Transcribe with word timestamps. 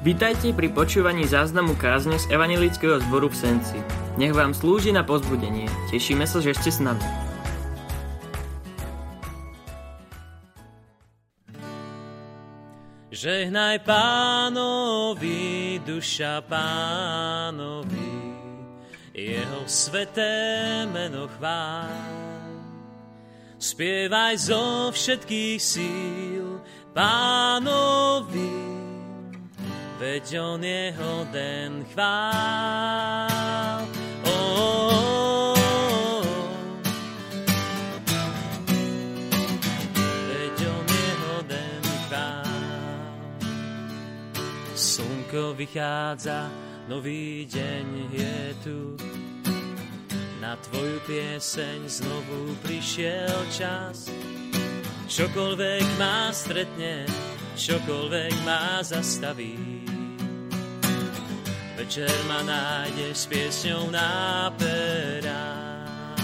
Vítajte 0.00 0.56
pri 0.56 0.72
počúvaní 0.72 1.28
záznamu 1.28 1.76
kázne 1.76 2.16
z 2.16 2.32
Evangelického 2.32 3.04
zboru 3.04 3.28
v 3.28 3.36
Senci. 3.36 3.76
Nech 4.16 4.32
vám 4.32 4.56
slúži 4.56 4.96
na 4.96 5.04
pozbudenie. 5.04 5.68
Tešíme 5.92 6.24
sa, 6.24 6.40
že 6.40 6.56
ste 6.56 6.72
s 6.72 6.80
nami. 6.80 7.04
Žehnaj 13.12 13.84
pánovi, 13.84 15.76
duša 15.84 16.48
pánovi, 16.48 18.16
jeho 19.12 19.68
sveté 19.68 20.88
meno 20.88 21.28
chvál. 21.36 22.48
Spievaj 23.60 24.40
zo 24.40 24.88
všetkých 24.96 25.60
síl 25.60 26.64
pánovi, 26.96 28.59
veď 30.00 30.40
on 30.40 30.64
je 30.64 30.96
hoden 30.96 31.84
chvál. 31.92 33.84
Oh, 34.24 34.96
oh, 34.96 35.52
oh. 35.52 36.24
Veď 40.32 40.56
on 40.72 40.86
je 40.88 41.10
hoden 41.20 41.84
chvál. 42.08 42.48
Slnko 44.72 45.54
vychádza, 45.60 46.48
nový 46.88 47.44
deň 47.44 47.86
je 48.08 48.38
tu. 48.64 48.96
Na 50.40 50.56
tvoju 50.56 51.04
pieseň 51.04 51.84
znovu 51.84 52.56
prišiel 52.64 53.44
čas. 53.52 54.08
Čokoľvek 55.10 55.84
ma 56.00 56.32
stretne, 56.32 57.04
čokoľvek 57.60 58.34
ma 58.48 58.80
zastaví. 58.80 59.79
Večer 61.80 62.12
ma 62.28 62.44
nájdeš 62.44 63.24
s 63.24 63.26
piesňou 63.32 63.88
na 63.88 64.52
perách. 64.52 66.20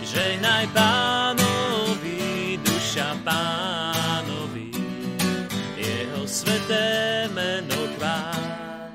Žehnaj 0.00 0.72
pánovi, 0.72 2.56
duša 2.64 3.20
pánovi, 3.28 4.72
jeho 5.76 6.24
sveté 6.24 7.28
meno 7.36 7.76
chvál. 8.00 8.88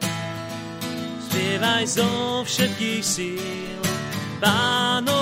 Spievaj 1.29 1.85
zo 1.85 2.41
všetkých 2.49 3.05
síl 3.05 3.81
pánovi, 4.41 5.14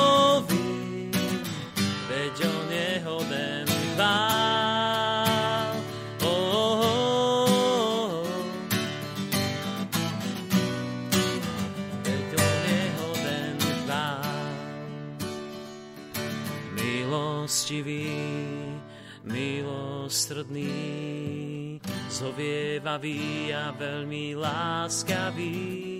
milostrdný, 20.23 21.83
zovievavý 22.07 23.51
a 23.51 23.75
veľmi 23.75 24.39
láskavý. 24.39 25.99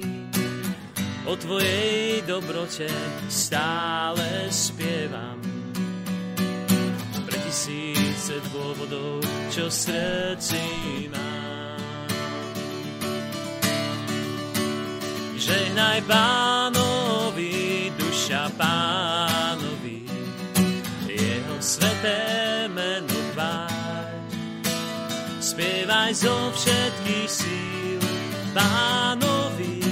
O 1.27 1.35
Tvojej 1.35 2.23
dobrote 2.23 2.87
stále 3.27 4.47
spievam. 4.47 5.43
Pre 7.27 7.37
tisíce 7.51 8.39
dôvodov, 8.55 9.27
čo 9.51 9.67
v 9.67 9.75
srdci 9.75 10.63
mám. 11.11 11.83
Žehnaj 15.35 15.99
pánovi, 16.07 17.91
duša 17.99 18.47
pánovi, 18.55 20.07
jeho 21.11 21.57
sveté 21.59 22.42
Spievaj 25.43 26.15
zo 26.15 26.31
všetkých 26.55 27.27
síl 27.27 27.99
pánovi, 28.55 29.83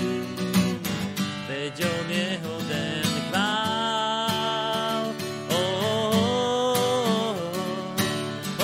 veď 1.44 1.76
on 1.84 2.08
je 2.08 2.30
hoden 2.40 3.12
chvál. 3.28 5.04
Oh, 5.52 5.60
oh, 5.60 7.36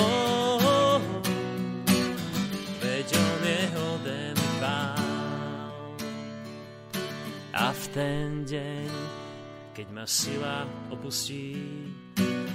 oh, 0.00 0.56
oh, 0.64 1.00
veď 2.80 3.08
on 3.20 3.40
je 3.44 3.62
hoden 3.76 4.36
chvál. 4.56 5.92
A 7.52 7.68
v 7.68 7.84
ten 7.92 8.48
deň, 8.48 8.88
keď 9.76 9.86
ma 9.92 10.08
sila 10.08 10.64
opustí, 10.88 11.52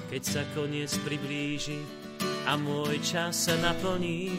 keď 0.10 0.22
sa 0.26 0.42
koniec 0.58 0.90
priblíži 1.06 2.03
a 2.44 2.60
môj 2.60 3.00
čas 3.00 3.48
sa 3.48 3.56
naplní, 3.56 4.36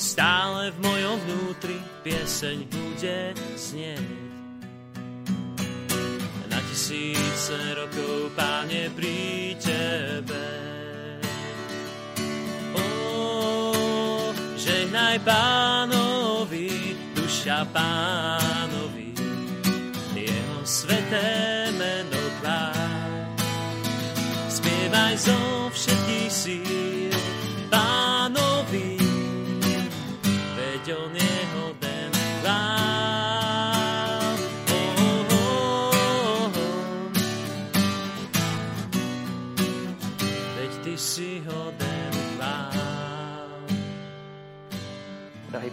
stále 0.00 0.72
v 0.72 0.78
mojom 0.80 1.16
vnútri 1.28 1.76
pieseň 2.00 2.56
bude 2.72 3.20
znieť. 3.60 4.08
Na 6.48 6.58
tisíce 6.64 7.56
rokov, 7.76 8.32
páne, 8.32 8.88
pri 8.96 9.52
tebe. 9.60 10.48
Ó, 12.72 12.84
žehnaj 14.56 15.20
pánovi, 15.20 16.96
duša 17.12 17.68
pánovi, 17.68 19.12
jeho 20.16 20.60
sveté 20.64 21.68
meno 21.76 22.22
chvál. 22.40 23.36
Spievaj 24.48 25.14
zo 25.20 25.38
všetkých 25.68 26.32
síl 26.32 26.99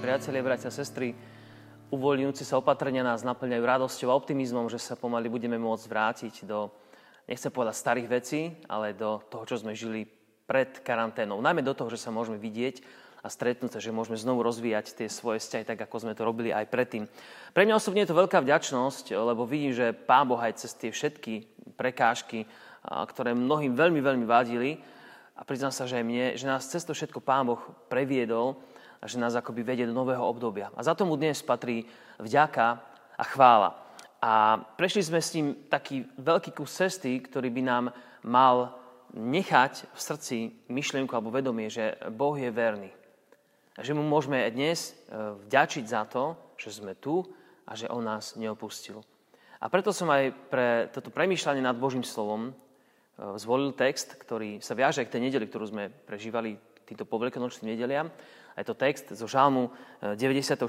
priatelia, 0.07 0.39
bratia, 0.39 0.71
sestry, 0.71 1.11
uvoľňujúci 1.91 2.47
sa 2.47 2.55
opatrenia 2.55 3.03
nás 3.03 3.27
naplňajú 3.27 3.59
radosťou 3.59 4.07
a 4.07 4.15
optimizmom, 4.15 4.71
že 4.71 4.79
sa 4.79 4.95
pomaly 4.95 5.27
budeme 5.27 5.59
môcť 5.59 5.83
vrátiť 5.83 6.33
do, 6.47 6.71
nechcem 7.27 7.51
povedať 7.51 7.75
starých 7.75 8.07
vecí, 8.07 8.55
ale 8.71 8.95
do 8.95 9.19
toho, 9.27 9.43
čo 9.43 9.59
sme 9.59 9.75
žili 9.75 10.07
pred 10.47 10.79
karanténou. 10.79 11.43
Najmä 11.43 11.59
do 11.59 11.75
toho, 11.75 11.91
že 11.91 11.99
sa 11.99 12.15
môžeme 12.15 12.39
vidieť 12.39 12.87
a 13.19 13.27
stretnúť 13.27 13.75
sa, 13.75 13.83
že 13.83 13.91
môžeme 13.91 14.15
znovu 14.15 14.47
rozvíjať 14.47 14.95
tie 14.95 15.11
svoje 15.11 15.43
vzťahy, 15.43 15.75
tak 15.75 15.83
ako 15.83 16.07
sme 16.07 16.15
to 16.15 16.23
robili 16.23 16.55
aj 16.55 16.71
predtým. 16.71 17.03
Pre 17.51 17.67
mňa 17.67 17.75
osobne 17.75 18.07
je 18.07 18.15
to 18.15 18.15
veľká 18.15 18.39
vďačnosť, 18.39 19.11
lebo 19.11 19.43
vidím, 19.43 19.75
že 19.75 19.91
Pán 19.91 20.31
Boh 20.31 20.39
aj 20.39 20.55
cez 20.55 20.71
tie 20.71 20.87
všetky 20.87 21.51
prekážky, 21.75 22.47
ktoré 22.87 23.35
mnohým 23.35 23.75
veľmi, 23.75 23.99
veľmi 23.99 24.23
vadili, 24.23 24.79
a 25.37 25.45
priznám 25.45 25.69
sa, 25.69 25.85
že 25.85 26.01
aj 26.01 26.05
mne, 26.07 26.25
že 26.33 26.49
nás 26.49 26.65
cez 26.65 26.81
to 26.81 26.97
všetko 26.97 27.21
Pán 27.21 27.45
Boh 27.45 27.61
previedol 27.93 28.57
a 29.01 29.05
že 29.05 29.21
nás 29.21 29.37
akoby 29.37 29.61
vedie 29.63 29.85
do 29.85 29.93
nového 29.93 30.21
obdobia. 30.23 30.73
A 30.73 30.81
za 30.81 30.97
tomu 30.97 31.15
dnes 31.15 31.41
patrí 31.45 31.85
vďaka 32.17 32.81
a 33.17 33.23
chvála. 33.23 33.77
A 34.17 34.57
prešli 34.77 35.05
sme 35.05 35.21
s 35.21 35.33
ním 35.37 35.53
taký 35.69 36.05
veľký 36.17 36.57
kus 36.57 36.73
cesty, 36.73 37.21
ktorý 37.21 37.53
by 37.53 37.61
nám 37.61 37.85
mal 38.25 38.73
nechať 39.13 39.87
v 39.93 39.99
srdci 39.99 40.37
myšlienku 40.67 41.13
alebo 41.13 41.31
vedomie, 41.31 41.69
že 41.69 41.95
Boh 42.09 42.33
je 42.33 42.49
verný. 42.49 42.91
A 43.77 43.85
že 43.85 43.93
mu 43.93 44.01
môžeme 44.01 44.41
dnes 44.49 44.89
e, 44.89 44.93
vďačiť 45.47 45.85
za 45.85 46.09
to, 46.09 46.33
že 46.57 46.81
sme 46.81 46.97
tu 46.97 47.21
a 47.69 47.77
že 47.77 47.85
on 47.93 48.01
nás 48.01 48.33
neopustil. 48.33 49.05
A 49.61 49.69
preto 49.69 49.93
som 49.93 50.09
aj 50.09 50.33
pre 50.49 50.89
toto 50.89 51.13
premýšľanie 51.13 51.61
nad 51.61 51.77
Božím 51.77 52.01
slovom 52.01 52.57
zvolil 53.17 53.73
text, 53.73 54.13
ktorý 54.17 54.61
sa 54.61 54.77
viaže 54.77 55.01
k 55.01 55.11
tej 55.11 55.21
nedeli, 55.29 55.49
ktorú 55.49 55.65
sme 55.65 55.89
prežívali 55.89 56.57
týmto 56.85 57.03
poveľkonočným 57.09 57.73
nedeliam. 57.73 58.07
A 58.53 58.61
je 58.61 58.69
to 58.69 58.77
text 58.77 59.13
zo 59.13 59.27
žalmu 59.29 59.69
96. 60.01 60.63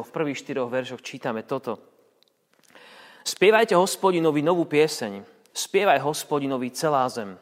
V 0.00 0.10
prvých 0.12 0.40
štyroch 0.40 0.68
veršoch 0.68 1.04
čítame 1.04 1.44
toto. 1.44 1.80
Spievajte 3.24 3.72
hospodinovi 3.72 4.44
novú 4.44 4.68
pieseň. 4.68 5.24
Spievaj 5.52 6.04
hospodinovi 6.04 6.68
celá 6.76 7.08
zem. 7.08 7.36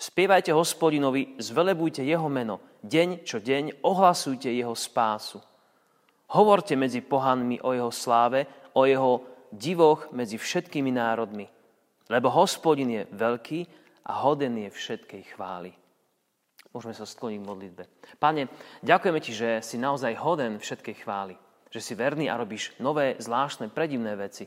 Spievajte 0.00 0.56
hospodinovi, 0.56 1.36
zvelebujte 1.36 2.00
jeho 2.00 2.24
meno. 2.32 2.80
Deň 2.80 3.28
čo 3.28 3.36
deň 3.36 3.84
ohlasujte 3.84 4.48
jeho 4.48 4.72
spásu. 4.72 5.44
Hovorte 6.32 6.72
medzi 6.72 7.04
pohanmi 7.04 7.60
o 7.60 7.76
jeho 7.76 7.92
sláve, 7.92 8.48
o 8.72 8.88
jeho 8.88 9.20
divoch 9.52 10.08
medzi 10.14 10.40
všetkými 10.40 10.88
národmi. 10.88 11.44
Lebo 12.08 12.32
hospodin 12.32 12.88
je 12.88 13.02
veľký 13.12 13.60
a 14.06 14.12
hoden 14.24 14.56
je 14.66 14.70
všetkej 14.70 15.22
chvály. 15.36 15.72
Môžeme 16.70 16.94
sa 16.94 17.02
skloniť 17.02 17.40
k 17.42 17.48
modlitbe. 17.50 17.84
Pane, 18.22 18.46
ďakujeme 18.86 19.18
Ti, 19.18 19.32
že 19.34 19.50
si 19.58 19.74
naozaj 19.74 20.14
hoden 20.22 20.62
všetkej 20.62 20.96
chvály. 21.02 21.34
Že 21.70 21.80
si 21.82 21.92
verný 21.98 22.30
a 22.30 22.38
robíš 22.38 22.70
nové, 22.78 23.18
zvláštne, 23.18 23.74
predivné 23.74 24.14
veci. 24.14 24.46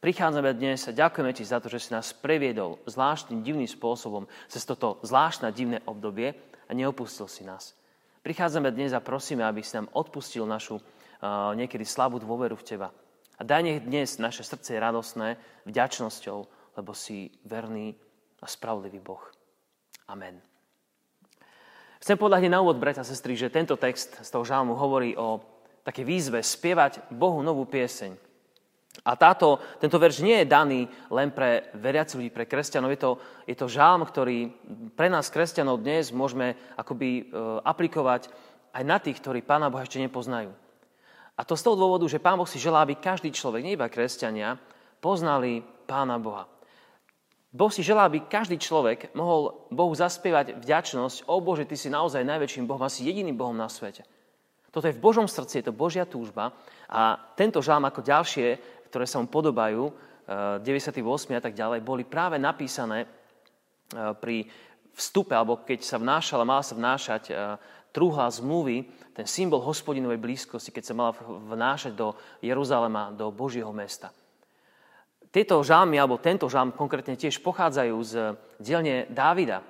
Prichádzame 0.00 0.56
dnes 0.56 0.88
a 0.88 0.96
ďakujeme 0.96 1.30
Ti 1.30 1.44
za 1.46 1.62
to, 1.62 1.70
že 1.70 1.86
si 1.86 1.90
nás 1.94 2.10
previedol 2.10 2.82
zvláštnym, 2.88 3.46
divným 3.46 3.68
spôsobom 3.70 4.26
cez 4.50 4.66
toto 4.66 4.98
zvláštne, 5.06 5.54
divné 5.54 5.78
obdobie 5.86 6.34
a 6.66 6.72
neopustil 6.74 7.30
si 7.30 7.46
nás. 7.46 7.78
Prichádzame 8.26 8.74
dnes 8.74 8.90
a 8.90 9.04
prosíme, 9.04 9.46
aby 9.46 9.62
si 9.62 9.76
nám 9.78 9.92
odpustil 9.94 10.44
našu 10.44 10.80
uh, 10.80 11.52
niekedy 11.54 11.86
slabú 11.86 12.18
dôveru 12.18 12.58
v 12.58 12.66
Teba. 12.66 12.88
A 13.38 13.42
daj 13.46 13.62
nech 13.64 13.80
dnes 13.80 14.20
naše 14.20 14.44
srdce 14.44 14.76
je 14.76 14.82
radosné 14.82 15.28
vďačnosťou, 15.64 16.38
lebo 16.76 16.92
si 16.92 17.32
verný 17.48 17.96
a 18.40 18.46
spravodlivý 18.48 19.00
Boh. 19.00 19.22
Amen. 20.08 20.40
Chcem 22.00 22.16
povedať 22.16 22.48
na 22.48 22.64
úvod, 22.64 22.80
bratia 22.80 23.04
a 23.04 23.08
sestry, 23.08 23.36
že 23.36 23.52
tento 23.52 23.76
text 23.76 24.24
z 24.24 24.28
toho 24.32 24.40
žalmu 24.40 24.72
hovorí 24.72 25.12
o 25.20 25.44
také 25.84 26.00
výzve 26.00 26.40
spievať 26.40 27.12
Bohu 27.12 27.44
novú 27.44 27.68
pieseň. 27.68 28.16
A 29.04 29.14
táto, 29.14 29.62
tento 29.78 29.96
verš 30.02 30.20
nie 30.20 30.42
je 30.42 30.50
daný 30.50 30.80
len 31.08 31.30
pre 31.30 31.70
veriaci 31.78 32.18
ľudí, 32.18 32.30
pre 32.34 32.44
kresťanov. 32.44 32.90
Je 32.90 33.00
to, 33.00 33.10
je 33.46 33.56
to 33.56 33.66
žalm, 33.70 34.02
ktorý 34.02 34.50
pre 34.98 35.06
nás, 35.06 35.30
kresťanov, 35.30 35.80
dnes 35.80 36.10
môžeme 36.10 36.58
akoby 36.74 37.08
e, 37.08 37.22
aplikovať 37.62 38.28
aj 38.74 38.84
na 38.84 38.98
tých, 38.98 39.22
ktorí 39.22 39.46
Pána 39.46 39.70
Boha 39.70 39.86
ešte 39.86 40.02
nepoznajú. 40.02 40.52
A 41.38 41.40
to 41.46 41.56
z 41.56 41.64
toho 41.64 41.78
dôvodu, 41.78 42.04
že 42.10 42.20
Pán 42.20 42.36
Boh 42.36 42.48
si 42.48 42.60
želá, 42.60 42.84
aby 42.84 42.98
každý 42.98 43.32
človek, 43.32 43.64
nie 43.64 43.78
iba 43.78 43.88
kresťania, 43.88 44.60
poznali 45.00 45.64
Pána 45.88 46.20
Boha. 46.20 46.44
Boh 47.50 47.70
si 47.74 47.82
želá, 47.82 48.06
aby 48.06 48.22
každý 48.30 48.54
človek 48.62 49.10
mohol 49.18 49.66
Bohu 49.74 49.90
zaspievať 49.90 50.62
vďačnosť. 50.62 51.26
O 51.26 51.42
Bože, 51.42 51.66
Ty 51.66 51.74
si 51.74 51.90
naozaj 51.90 52.22
najväčším 52.22 52.70
Bohom, 52.70 52.86
asi 52.86 53.02
jediným 53.02 53.34
Bohom 53.34 53.58
na 53.58 53.66
svete. 53.66 54.06
Toto 54.70 54.86
je 54.86 54.94
v 54.94 55.02
Božom 55.02 55.26
srdci, 55.26 55.58
je 55.58 55.66
to 55.66 55.74
Božia 55.74 56.06
túžba. 56.06 56.54
A 56.86 57.18
tento 57.34 57.58
žalm 57.58 57.90
ako 57.90 58.06
ďalšie, 58.06 58.54
ktoré 58.86 59.02
sa 59.02 59.18
mu 59.18 59.26
podobajú, 59.26 59.90
98 60.62 61.02
eh, 61.02 61.38
a 61.38 61.42
tak 61.42 61.58
ďalej, 61.58 61.82
boli 61.82 62.06
práve 62.06 62.38
napísané 62.38 63.02
eh, 63.02 64.14
pri 64.14 64.46
vstupe, 64.94 65.34
alebo 65.34 65.66
keď 65.66 65.82
sa 65.82 65.98
vnášala, 65.98 66.46
mala 66.46 66.62
sa 66.62 66.78
vnášať 66.78 67.34
eh, 67.34 67.58
truhla 67.90 68.30
zmluvy, 68.30 68.86
ten 69.10 69.26
symbol 69.26 69.66
hospodinovej 69.66 70.22
blízkosti, 70.22 70.70
keď 70.70 70.84
sa 70.86 70.94
mala 70.94 71.18
vnášať 71.50 71.98
do 71.98 72.14
Jeruzalema, 72.38 73.10
do 73.10 73.34
Božieho 73.34 73.74
mesta. 73.74 74.14
Tieto 75.30 75.62
žalmy, 75.62 75.94
alebo 75.94 76.18
tento 76.18 76.50
žalm 76.50 76.74
konkrétne 76.74 77.14
tiež 77.14 77.38
pochádzajú 77.38 77.96
z 78.02 78.14
dielne 78.58 79.06
Dávida, 79.06 79.62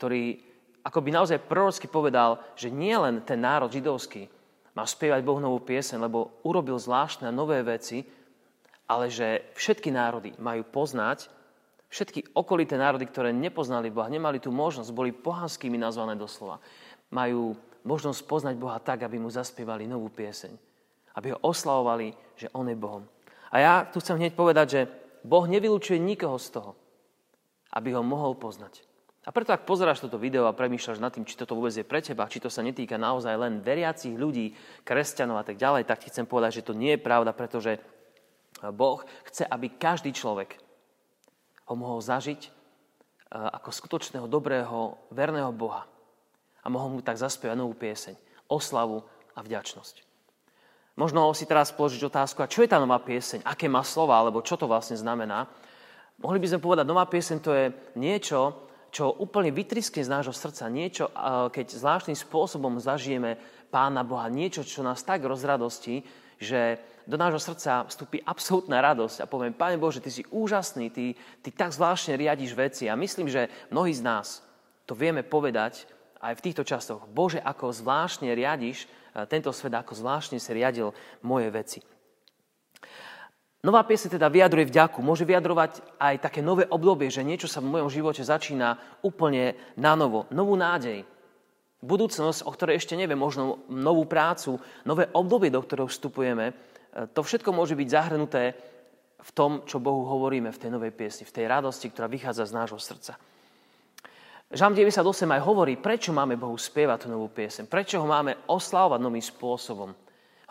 ktorý 0.00 0.40
akoby 0.82 1.08
naozaj 1.12 1.44
prorocky 1.44 1.84
povedal, 1.86 2.40
že 2.56 2.72
nie 2.72 2.96
len 2.96 3.20
ten 3.22 3.38
národ 3.38 3.68
židovský 3.68 4.26
má 4.72 4.88
spievať 4.88 5.20
Boh 5.20 5.36
novú 5.36 5.60
piesen, 5.60 6.00
lebo 6.00 6.40
urobil 6.48 6.80
zvláštne 6.80 7.28
nové 7.28 7.60
veci, 7.60 8.08
ale 8.88 9.12
že 9.12 9.52
všetky 9.52 9.92
národy 9.92 10.32
majú 10.40 10.64
poznať, 10.64 11.28
všetky 11.92 12.32
okolité 12.32 12.80
národy, 12.80 13.04
ktoré 13.04 13.36
nepoznali 13.36 13.92
Boha, 13.92 14.08
nemali 14.08 14.40
tú 14.40 14.48
možnosť, 14.48 14.96
boli 14.96 15.12
pohanskými 15.12 15.76
nazvané 15.76 16.16
doslova, 16.16 16.56
majú 17.12 17.52
možnosť 17.84 18.20
poznať 18.24 18.54
Boha 18.56 18.80
tak, 18.80 19.04
aby 19.04 19.20
mu 19.20 19.28
zaspievali 19.28 19.84
novú 19.84 20.08
pieseň. 20.08 20.56
Aby 21.12 21.36
ho 21.36 21.38
oslavovali, 21.44 22.16
že 22.40 22.48
On 22.56 22.64
je 22.64 22.72
Bohom. 22.72 23.04
A 23.52 23.60
ja 23.60 23.72
tu 23.84 24.00
chcem 24.00 24.16
hneď 24.16 24.32
povedať, 24.32 24.66
že 24.72 24.80
Boh 25.22 25.46
nevylučuje 25.46 25.98
nikoho 25.98 26.38
z 26.38 26.58
toho, 26.58 26.70
aby 27.72 27.94
ho 27.94 28.02
mohol 28.02 28.34
poznať. 28.34 28.82
A 29.22 29.30
preto, 29.30 29.54
ak 29.54 29.62
pozeráš 29.62 30.02
toto 30.02 30.18
video 30.18 30.50
a 30.50 30.56
premýšľaš 30.56 30.98
nad 30.98 31.14
tým, 31.14 31.22
či 31.22 31.38
toto 31.38 31.54
vôbec 31.54 31.70
je 31.70 31.86
pre 31.86 32.02
teba, 32.02 32.26
či 32.26 32.42
to 32.42 32.50
sa 32.50 32.58
netýka 32.58 32.98
naozaj 32.98 33.38
len 33.38 33.62
veriacich 33.62 34.18
ľudí, 34.18 34.58
kresťanov 34.82 35.38
a 35.38 35.46
tak 35.46 35.62
ďalej, 35.62 35.86
tak 35.86 36.02
ti 36.02 36.10
chcem 36.10 36.26
povedať, 36.26 36.58
že 36.58 36.66
to 36.66 36.74
nie 36.74 36.98
je 36.98 37.04
pravda, 37.06 37.30
pretože 37.30 37.78
Boh 38.74 38.98
chce, 39.30 39.46
aby 39.46 39.70
každý 39.78 40.10
človek 40.10 40.58
ho 41.70 41.74
mohol 41.78 42.02
zažiť 42.02 42.40
e, 42.46 42.50
ako 43.30 43.70
skutočného, 43.70 44.26
dobrého, 44.26 44.98
verného 45.14 45.54
Boha. 45.54 45.86
A 46.62 46.66
mohol 46.66 46.98
mu 46.98 47.00
tak 47.02 47.18
zaspievať 47.18 47.58
novú 47.58 47.78
pieseň, 47.78 48.18
oslavu 48.50 49.06
a 49.38 49.40
vďačnosť. 49.42 50.11
Možno 50.92 51.32
si 51.32 51.48
teraz 51.48 51.72
položiť 51.72 52.04
otázku, 52.04 52.44
a 52.44 52.50
čo 52.52 52.60
je 52.60 52.68
tá 52.68 52.76
nová 52.76 53.00
pieseň? 53.00 53.48
Aké 53.48 53.64
má 53.64 53.80
slova, 53.80 54.20
alebo 54.20 54.44
čo 54.44 54.60
to 54.60 54.68
vlastne 54.68 54.96
znamená? 55.00 55.48
Mohli 56.20 56.38
by 56.44 56.48
sme 56.52 56.60
povedať, 56.60 56.84
nová 56.84 57.08
pieseň 57.08 57.38
to 57.40 57.50
je 57.56 57.64
niečo, 57.96 58.68
čo 58.92 59.08
úplne 59.24 59.48
vytriskne 59.48 60.04
z 60.04 60.12
nášho 60.12 60.36
srdca. 60.36 60.68
Niečo, 60.68 61.08
keď 61.48 61.66
zvláštnym 61.72 62.12
spôsobom 62.12 62.76
zažijeme 62.76 63.40
Pána 63.72 64.04
Boha. 64.04 64.28
Niečo, 64.28 64.68
čo 64.68 64.84
nás 64.84 65.00
tak 65.00 65.24
rozradostí, 65.24 66.04
že 66.36 66.76
do 67.08 67.16
nášho 67.16 67.40
srdca 67.40 67.88
vstúpi 67.88 68.20
absolútna 68.20 68.84
radosť 68.84 69.24
a 69.24 69.30
poviem, 69.30 69.56
Pane 69.56 69.80
Bože, 69.80 70.04
Ty 70.04 70.12
si 70.12 70.28
úžasný, 70.28 70.92
Ty, 70.92 71.16
ty 71.40 71.48
tak 71.50 71.72
zvláštne 71.72 72.20
riadiš 72.20 72.52
veci. 72.52 72.92
A 72.92 73.00
myslím, 73.00 73.32
že 73.32 73.48
mnohí 73.72 73.96
z 73.96 74.04
nás 74.04 74.44
to 74.84 74.92
vieme 74.92 75.24
povedať 75.24 75.88
aj 76.22 76.38
v 76.38 76.44
týchto 76.48 76.62
časoch. 76.62 77.10
Bože, 77.10 77.42
ako 77.42 77.74
zvláštne 77.74 78.30
riadiš 78.32 78.86
tento 79.26 79.50
svet, 79.50 79.74
ako 79.74 79.98
zvláštne 79.98 80.38
si 80.38 80.50
riadil 80.54 80.94
moje 81.20 81.50
veci. 81.50 81.80
Nová 83.62 83.86
piese 83.86 84.10
teda 84.10 84.26
vyjadruje 84.26 84.70
vďaku. 84.74 84.98
Môže 85.06 85.22
vyjadrovať 85.22 85.82
aj 85.98 86.14
také 86.18 86.42
nové 86.42 86.66
obdobie, 86.66 87.06
že 87.10 87.22
niečo 87.22 87.46
sa 87.46 87.62
v 87.62 87.70
mojom 87.70 87.90
živote 87.94 88.22
začína 88.26 88.78
úplne 89.06 89.54
na 89.78 89.94
novo. 89.94 90.26
Novú 90.34 90.58
nádej. 90.58 91.06
Budúcnosť, 91.82 92.46
o 92.46 92.50
ktorej 92.50 92.78
ešte 92.78 92.98
neviem, 92.98 93.18
možno 93.18 93.62
novú 93.70 94.06
prácu, 94.06 94.58
nové 94.86 95.10
obdobie, 95.14 95.50
do 95.50 95.62
ktorého 95.62 95.86
vstupujeme. 95.86 96.54
To 97.14 97.22
všetko 97.22 97.54
môže 97.54 97.78
byť 97.78 97.88
zahrnuté 97.90 98.54
v 99.22 99.30
tom, 99.30 99.62
čo 99.66 99.78
Bohu 99.78 100.10
hovoríme 100.10 100.50
v 100.50 100.58
tej 100.58 100.70
novej 100.70 100.90
piesni, 100.90 101.22
v 101.22 101.34
tej 101.42 101.46
radosti, 101.46 101.86
ktorá 101.86 102.10
vychádza 102.10 102.50
z 102.50 102.56
nášho 102.58 102.82
srdca. 102.82 103.14
Žalm 104.52 104.76
98 104.76 105.32
aj 105.32 105.40
hovorí, 105.48 105.80
prečo 105.80 106.12
máme 106.12 106.36
Bohu 106.36 106.60
spievať 106.60 107.08
tú 107.08 107.08
novú 107.08 107.32
piesem, 107.32 107.64
prečo 107.64 107.96
ho 107.96 108.04
máme 108.04 108.36
oslavovať 108.52 109.00
novým 109.00 109.24
spôsobom. 109.24 109.96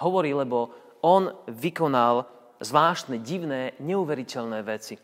Hovorí, 0.02 0.34
lebo 0.34 0.74
on 1.06 1.30
vykonal 1.46 2.26
zvláštne, 2.58 3.22
divné, 3.22 3.78
neuveriteľné 3.78 4.66
veci. 4.66 4.98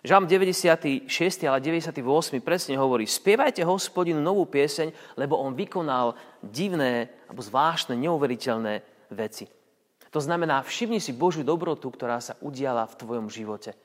Žalm 0.00 0.24
96. 0.24 1.12
ale 1.44 1.60
98. 1.60 2.40
presne 2.40 2.80
hovorí, 2.80 3.04
spievajte 3.04 3.60
hospodinu 3.68 4.24
novú 4.24 4.48
pieseň, 4.48 5.18
lebo 5.20 5.36
on 5.36 5.52
vykonal 5.52 6.16
divné 6.40 7.12
alebo 7.28 7.44
zvláštne, 7.44 8.00
neuveriteľné 8.00 8.80
veci. 9.12 9.44
To 10.08 10.24
znamená, 10.24 10.64
všimni 10.64 11.04
si 11.04 11.12
Božiu 11.12 11.44
dobrotu, 11.44 11.92
ktorá 11.92 12.16
sa 12.24 12.32
udiala 12.40 12.88
v 12.88 12.96
tvojom 12.96 13.28
živote. 13.28 13.76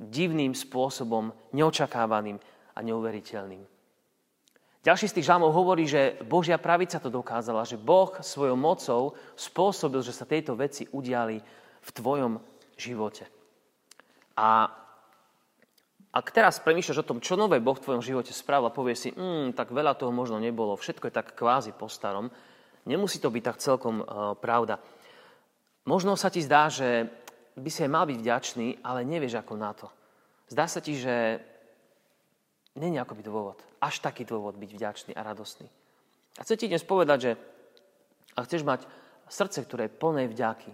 Divným 0.00 0.56
spôsobom, 0.56 1.36
neočakávaným, 1.52 2.40
a 2.72 2.78
neuveriteľným. 2.80 3.62
Ďalší 4.82 5.06
z 5.06 5.16
tých 5.22 5.28
žalmov 5.30 5.54
hovorí, 5.54 5.86
že 5.86 6.18
Božia 6.26 6.58
pravica 6.58 6.98
to 6.98 7.06
dokázala, 7.06 7.62
že 7.62 7.78
Boh 7.78 8.10
svojou 8.18 8.58
mocou 8.58 9.14
spôsobil, 9.38 10.02
že 10.02 10.10
sa 10.10 10.26
tieto 10.26 10.58
veci 10.58 10.90
udiali 10.90 11.38
v 11.82 11.90
tvojom 11.94 12.42
živote. 12.74 13.30
A 14.34 14.66
ak 16.12 16.26
teraz 16.34 16.58
premýšľaš 16.58 16.98
o 16.98 17.08
tom, 17.08 17.22
čo 17.22 17.38
nové 17.38 17.62
Boh 17.62 17.78
v 17.78 17.84
tvojom 17.86 18.02
živote 18.02 18.34
spravil 18.34 18.68
a 18.68 18.74
povie 18.74 18.98
si, 18.98 19.14
mm, 19.14 19.54
tak 19.54 19.70
veľa 19.70 19.94
toho 19.94 20.10
možno 20.10 20.42
nebolo, 20.42 20.74
všetko 20.74 21.08
je 21.08 21.14
tak 21.14 21.38
kvázi 21.38 21.72
po 21.78 21.86
starom, 21.86 22.28
nemusí 22.82 23.22
to 23.22 23.30
byť 23.30 23.42
tak 23.46 23.62
celkom 23.62 24.02
uh, 24.02 24.34
pravda. 24.34 24.82
Možno 25.86 26.18
sa 26.18 26.26
ti 26.26 26.42
zdá, 26.42 26.66
že 26.66 27.06
by 27.54 27.70
si 27.70 27.86
aj 27.86 27.90
mal 27.90 28.04
byť 28.10 28.18
vďačný, 28.18 28.66
ale 28.82 29.06
nevieš 29.06 29.38
ako 29.40 29.54
na 29.54 29.72
to. 29.78 29.86
Zdá 30.50 30.66
sa 30.66 30.82
ti, 30.82 30.98
že 30.98 31.40
Není 32.72 32.96
akoby 32.96 33.20
dôvod, 33.20 33.60
až 33.84 34.00
taký 34.00 34.24
dôvod 34.24 34.56
byť 34.56 34.70
vďačný 34.72 35.12
a 35.12 35.20
radostný. 35.20 35.68
A 36.40 36.44
chcem 36.44 36.56
ti 36.56 36.66
dnes 36.72 36.80
povedať, 36.80 37.18
že 37.20 37.32
ak 38.32 38.48
chceš 38.48 38.64
mať 38.64 38.88
srdce, 39.28 39.60
ktoré 39.64 39.88
je 39.88 39.98
plné 40.00 40.24
vďaky, 40.32 40.72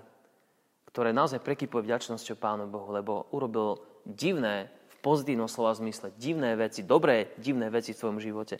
ktoré 0.94 1.10
naozaj 1.10 1.42
prekypuje 1.42 1.86
vďačnosťou 1.86 2.38
Pánu 2.38 2.70
Bohu, 2.70 2.94
lebo 2.94 3.26
urobil 3.34 3.82
divné, 4.06 4.70
v 4.94 4.96
pozitívnom 5.02 5.50
slova 5.50 5.74
zmysle, 5.74 6.14
divné 6.18 6.54
veci, 6.58 6.86
dobré 6.86 7.34
divné 7.38 7.70
veci 7.70 7.94
v 7.94 8.00
tvojom 8.02 8.18
živote, 8.18 8.58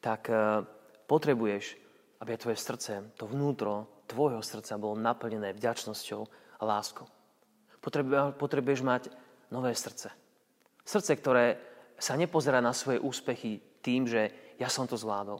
tak 0.00 0.28
uh, 0.28 0.64
potrebuješ, 1.08 1.76
aby 2.20 2.36
tvoje 2.36 2.60
srdce, 2.60 2.92
to 3.16 3.24
vnútro 3.28 3.88
tvojho 4.08 4.44
srdca 4.44 4.76
bolo 4.76 5.00
naplnené 5.00 5.56
vďačnosťou 5.56 6.20
a 6.60 6.62
láskou. 6.64 7.08
Potrebuješ 8.36 8.80
mať 8.84 9.02
nové 9.48 9.72
srdce. 9.72 10.12
Srdce, 10.84 11.12
ktoré 11.16 11.56
sa 12.02 12.18
nepozerá 12.18 12.58
na 12.58 12.74
svoje 12.74 12.98
úspechy 12.98 13.62
tým, 13.78 14.10
že 14.10 14.34
ja 14.58 14.66
som 14.66 14.90
to 14.90 14.98
zvládol. 14.98 15.38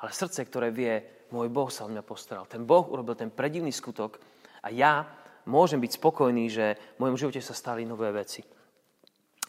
Ale 0.00 0.10
srdce, 0.16 0.40
ktoré 0.48 0.72
vie, 0.72 1.04
môj 1.28 1.52
Boh 1.52 1.68
sa 1.68 1.84
o 1.84 1.92
mňa 1.92 2.00
postaral. 2.00 2.48
Ten 2.48 2.64
Boh 2.64 2.88
urobil 2.88 3.12
ten 3.12 3.28
predivný 3.28 3.68
skutok 3.68 4.16
a 4.64 4.72
ja 4.72 5.04
môžem 5.44 5.76
byť 5.76 6.00
spokojný, 6.00 6.48
že 6.48 6.80
v 6.96 7.00
mojom 7.04 7.20
živote 7.20 7.44
sa 7.44 7.52
stali 7.52 7.84
nové 7.84 8.08
veci. 8.08 8.40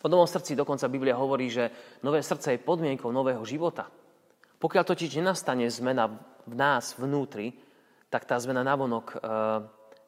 O 0.04 0.12
novom 0.12 0.28
srdci 0.28 0.56
dokonca 0.56 0.92
Biblia 0.92 1.16
hovorí, 1.16 1.48
že 1.48 1.72
nové 2.04 2.20
srdce 2.20 2.56
je 2.56 2.66
podmienkou 2.68 3.08
nového 3.12 3.44
života. 3.48 3.88
Pokiaľ 4.60 4.84
totiž 4.84 5.16
nenastane 5.16 5.64
zmena 5.72 6.12
v 6.44 6.54
nás 6.60 6.96
vnútri, 7.00 7.56
tak 8.12 8.28
tá 8.28 8.36
zmena 8.36 8.68
navonok 8.68 9.06
e, 9.12 9.18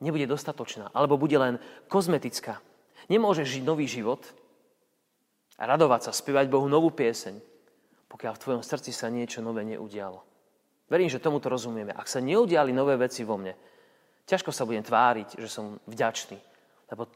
nebude 0.03 0.27
dostatočná, 0.27 0.91
alebo 0.91 1.15
bude 1.15 1.35
len 1.39 1.59
kozmetická. 1.87 2.59
Nemôžeš 3.07 3.59
žiť 3.59 3.63
nový 3.63 3.87
život 3.87 4.23
radovať 5.59 6.07
sa, 6.07 6.11
spievať 6.15 6.47
Bohu 6.47 6.67
novú 6.69 6.93
pieseň, 6.93 7.39
pokiaľ 8.07 8.33
v 8.35 8.43
tvojom 8.43 8.63
srdci 8.63 8.91
sa 8.91 9.07
niečo 9.07 9.39
nové 9.39 9.63
neudialo. 9.63 10.23
Verím, 10.91 11.07
že 11.07 11.23
tomuto 11.23 11.47
rozumieme. 11.47 11.95
Ak 11.95 12.11
sa 12.11 12.19
neudiali 12.19 12.75
nové 12.75 12.99
veci 12.99 13.23
vo 13.23 13.39
mne, 13.39 13.55
ťažko 14.27 14.51
sa 14.51 14.67
budem 14.67 14.83
tváriť, 14.83 15.39
že 15.39 15.47
som 15.47 15.79
vďačný, 15.87 16.35
lebo 16.91 17.07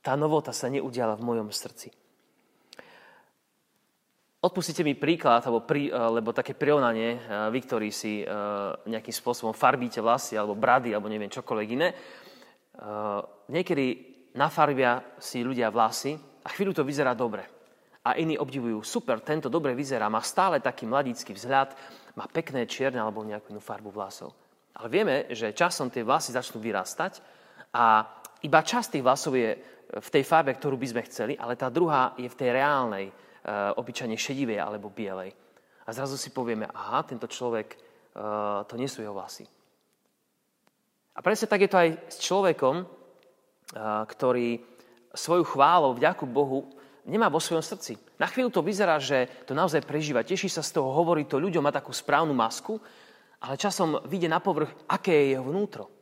tá 0.00 0.16
novota 0.16 0.52
sa 0.52 0.72
neudiala 0.72 1.16
v 1.16 1.24
mojom 1.24 1.48
srdci. 1.52 1.92
Odpustite 4.44 4.84
mi 4.84 4.92
príklad, 4.92 5.40
alebo 5.48 5.64
pri, 5.64 5.88
lebo 5.88 6.36
také 6.36 6.52
prirovnanie, 6.52 7.16
eh, 7.16 7.20
vy, 7.48 7.58
ktorí 7.64 7.88
si 7.88 8.20
eh, 8.20 8.28
nejakým 8.84 9.16
spôsobom 9.16 9.56
farbíte 9.56 10.04
vlasy, 10.04 10.36
alebo 10.36 10.52
brady, 10.52 10.92
alebo 10.92 11.08
neviem, 11.08 11.32
čokoľvek 11.32 11.68
iné. 11.72 11.88
Eh, 11.88 13.20
niekedy 13.48 13.84
nafarbia 14.36 15.00
si 15.16 15.40
ľudia 15.40 15.72
vlasy 15.72 16.12
a 16.44 16.48
chvíľu 16.52 16.76
to 16.76 16.84
vyzerá 16.84 17.16
dobre. 17.16 17.53
A 18.04 18.20
iní 18.20 18.36
obdivujú, 18.36 18.84
super, 18.84 19.20
tento 19.24 19.48
dobre 19.48 19.72
vyzerá, 19.72 20.12
má 20.12 20.20
stále 20.20 20.60
taký 20.60 20.84
mladícky 20.84 21.32
vzhľad, 21.32 21.72
má 22.14 22.28
pekné 22.28 22.68
čierne 22.68 23.00
alebo 23.00 23.24
nejakú 23.24 23.50
inú 23.50 23.64
farbu 23.64 23.88
vlasov. 23.88 24.36
Ale 24.76 24.92
vieme, 24.92 25.24
že 25.32 25.56
časom 25.56 25.88
tie 25.88 26.04
vlasy 26.04 26.36
začnú 26.36 26.60
vyrastať 26.60 27.24
a 27.72 28.04
iba 28.44 28.60
časť 28.60 28.98
tých 28.98 29.06
vlasov 29.06 29.32
je 29.40 29.56
v 29.94 30.08
tej 30.12 30.24
farbe, 30.26 30.52
ktorú 30.52 30.76
by 30.76 30.86
sme 30.90 31.02
chceli, 31.08 31.32
ale 31.38 31.56
tá 31.56 31.72
druhá 31.72 32.12
je 32.20 32.28
v 32.28 32.38
tej 32.38 32.50
reálnej, 32.60 33.08
Eh, 33.44 33.52
obyčajne 33.76 34.16
šedivej 34.16 34.56
alebo 34.56 34.88
bielej. 34.88 35.28
A 35.84 35.92
zrazu 35.92 36.16
si 36.16 36.32
povieme, 36.32 36.64
aha, 36.64 37.04
tento 37.04 37.28
človek, 37.28 37.76
eh, 37.76 38.64
to 38.64 38.74
nie 38.80 38.88
sú 38.88 39.04
jeho 39.04 39.12
vlasy. 39.12 39.44
A 41.12 41.20
presne 41.20 41.44
tak 41.44 41.60
je 41.60 41.68
to 41.68 41.76
aj 41.76 41.90
s 42.08 42.24
človekom, 42.24 42.80
eh, 42.80 42.86
ktorý 44.08 44.64
svoju 45.12 45.44
chválu, 45.44 45.92
vďaku 45.92 46.24
Bohu, 46.24 46.72
nemá 47.04 47.28
vo 47.28 47.40
svojom 47.40 47.62
srdci. 47.64 47.96
Na 48.20 48.26
chvíľu 48.26 48.50
to 48.50 48.64
vyzerá, 48.64 48.96
že 49.00 49.28
to 49.44 49.52
naozaj 49.52 49.84
prežíva, 49.84 50.24
teší 50.24 50.48
sa 50.48 50.64
z 50.64 50.80
toho, 50.80 50.92
hovorí 50.92 51.24
to 51.28 51.40
ľuďom, 51.40 51.64
má 51.64 51.72
takú 51.72 51.92
správnu 51.92 52.32
masku, 52.32 52.80
ale 53.44 53.60
časom 53.60 54.00
vyjde 54.08 54.28
na 54.32 54.40
povrch, 54.40 54.72
aké 54.88 55.12
je 55.12 55.26
jeho 55.36 55.44
vnútro. 55.44 55.92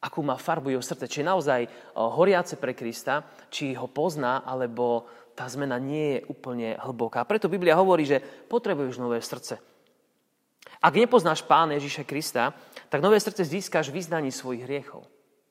Akú 0.00 0.24
má 0.24 0.34
farbu 0.34 0.72
jeho 0.74 0.82
srdce. 0.82 1.06
Či 1.06 1.20
je 1.20 1.30
naozaj 1.30 1.60
horiace 1.94 2.56
pre 2.56 2.72
Krista, 2.72 3.22
či 3.52 3.76
ho 3.76 3.86
pozná, 3.86 4.42
alebo 4.42 5.04
tá 5.36 5.44
zmena 5.46 5.76
nie 5.76 6.18
je 6.18 6.24
úplne 6.26 6.74
hlboká. 6.80 7.22
Preto 7.28 7.52
Biblia 7.52 7.76
hovorí, 7.76 8.08
že 8.08 8.18
potrebuješ 8.48 8.96
nové 8.96 9.20
srdce. 9.20 9.60
Ak 10.80 10.96
nepoznáš 10.96 11.44
Pána 11.44 11.76
Ježíša 11.76 12.08
Krista, 12.08 12.56
tak 12.88 13.04
nové 13.04 13.20
srdce 13.20 13.44
získaš 13.44 13.92
vyznaní 13.92 14.32
svojich 14.32 14.64
hriechov. 14.64 15.04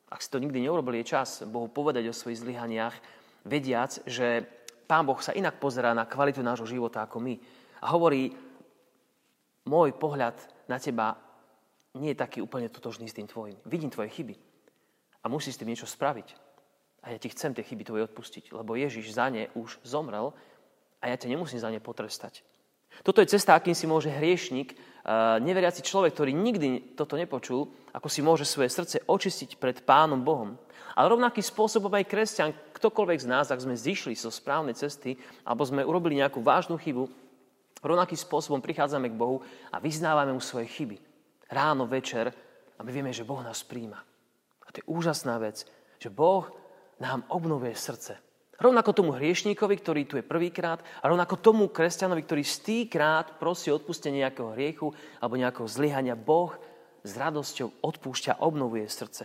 Ak 0.09 0.25
si 0.25 0.33
to 0.33 0.41
nikdy 0.41 0.65
neurobil, 0.65 0.97
je 0.97 1.13
čas 1.13 1.45
Bohu 1.45 1.69
povedať 1.69 2.09
o 2.09 2.17
svojich 2.17 2.41
zlyhaniach, 2.41 2.97
vediac, 3.45 4.01
že 4.05 4.45
Pán 4.89 5.05
Boh 5.05 5.21
sa 5.21 5.37
inak 5.37 5.61
pozerá 5.61 5.93
na 5.93 6.09
kvalitu 6.09 6.41
nášho 6.41 6.65
života 6.65 7.05
ako 7.05 7.21
my. 7.21 7.37
A 7.85 7.93
hovorí, 7.93 8.33
môj 9.69 9.93
pohľad 9.93 10.33
na 10.65 10.81
teba 10.81 11.13
nie 11.93 12.13
je 12.13 12.21
taký 12.21 12.41
úplne 12.41 12.69
totožný 12.73 13.05
s 13.05 13.13
tým 13.13 13.29
tvojim. 13.29 13.57
Vidím 13.69 13.93
tvoje 13.93 14.09
chyby 14.09 14.35
a 15.21 15.25
musíš 15.29 15.55
s 15.55 15.59
tým 15.61 15.69
niečo 15.69 15.85
spraviť. 15.85 16.33
A 17.05 17.15
ja 17.15 17.17
ti 17.21 17.29
chcem 17.31 17.53
tie 17.55 17.63
chyby 17.63 17.85
tvoje 17.85 18.09
odpustiť, 18.11 18.51
lebo 18.51 18.75
Ježiš 18.75 19.13
za 19.15 19.29
ne 19.31 19.47
už 19.55 19.79
zomrel 19.85 20.33
a 20.99 21.07
ja 21.07 21.15
ťa 21.15 21.31
nemusím 21.31 21.61
za 21.61 21.71
ne 21.71 21.79
potrestať. 21.79 22.43
Toto 23.03 23.23
je 23.23 23.31
cesta, 23.31 23.55
akým 23.55 23.75
si 23.75 23.87
môže 23.87 24.11
hriešnik, 24.11 24.75
neveriaci 25.41 25.81
človek, 25.81 26.13
ktorý 26.13 26.31
nikdy 26.35 26.93
toto 26.93 27.15
nepočul, 27.15 27.71
ako 27.95 28.07
si 28.11 28.19
môže 28.21 28.45
svoje 28.45 28.69
srdce 28.69 29.01
očistiť 29.07 29.57
pred 29.57 29.81
Pánom 29.81 30.21
Bohom. 30.21 30.59
Ale 30.93 31.15
rovnaký 31.15 31.39
spôsobom 31.39 31.89
aj 31.95 32.11
kresťan, 32.11 32.51
ktokoľvek 32.75 33.19
z 33.23 33.27
nás, 33.31 33.47
ak 33.49 33.63
sme 33.63 33.73
zišli 33.73 34.13
zo 34.19 34.27
správnej 34.29 34.75
cesty, 34.75 35.15
alebo 35.47 35.63
sme 35.63 35.87
urobili 35.87 36.19
nejakú 36.19 36.43
vážnu 36.43 36.75
chybu, 36.75 37.07
rovnakým 37.79 38.19
spôsobom 38.19 38.59
prichádzame 38.59 39.07
k 39.07 39.15
Bohu 39.15 39.39
a 39.71 39.79
vyznávame 39.79 40.35
mu 40.35 40.43
svoje 40.43 40.67
chyby. 40.67 40.99
Ráno, 41.47 41.87
večer 41.87 42.35
a 42.75 42.83
my 42.83 42.91
vieme, 42.91 43.15
že 43.15 43.23
Boh 43.23 43.39
nás 43.39 43.63
príjma. 43.63 44.03
A 44.67 44.67
to 44.69 44.83
je 44.83 44.89
úžasná 44.91 45.39
vec, 45.39 45.63
že 45.97 46.11
Boh 46.11 46.45
nám 46.99 47.23
obnovuje 47.31 47.73
srdce. 47.73 48.19
Rovnako 48.59 48.91
tomu 48.91 49.15
hriešníkovi, 49.15 49.75
ktorý 49.79 50.01
tu 50.03 50.19
je 50.19 50.25
prvýkrát, 50.27 50.83
a 50.99 51.07
rovnako 51.07 51.39
tomu 51.39 51.71
kresťanovi, 51.71 52.27
ktorý 52.27 52.43
stýkrát 52.43 53.39
prosí 53.39 53.71
odpustenie 53.71 54.27
nejakého 54.27 54.51
hriechu 54.51 54.91
alebo 55.23 55.39
nejakého 55.39 55.63
zlyhania, 55.63 56.19
Boh 56.19 56.51
s 56.99 57.15
radosťou 57.15 57.79
odpúšťa, 57.79 58.43
obnovuje 58.43 58.83
srdce. 58.91 59.23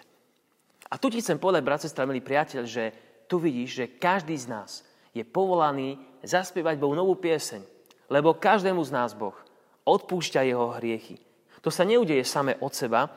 A 0.86 0.94
tu 1.02 1.10
ti 1.10 1.18
chcem 1.18 1.42
povedať, 1.42 1.66
brat, 1.66 1.82
sestra, 1.82 2.06
milý 2.06 2.22
priateľ, 2.22 2.62
že 2.62 2.94
tu 3.26 3.42
vidíš, 3.42 3.70
že 3.74 3.90
každý 3.98 4.38
z 4.38 4.46
nás 4.46 4.86
je 5.10 5.26
povolaný 5.26 5.98
zaspievať 6.22 6.78
Bohu 6.78 6.94
novú 6.94 7.18
pieseň, 7.18 7.66
lebo 8.06 8.38
každému 8.38 8.78
z 8.86 8.94
nás 8.94 9.10
Boh 9.18 9.34
odpúšťa 9.82 10.46
jeho 10.46 10.78
hriechy. 10.78 11.18
To 11.66 11.74
sa 11.74 11.82
neudeje 11.82 12.22
same 12.22 12.54
od 12.62 12.70
seba, 12.70 13.10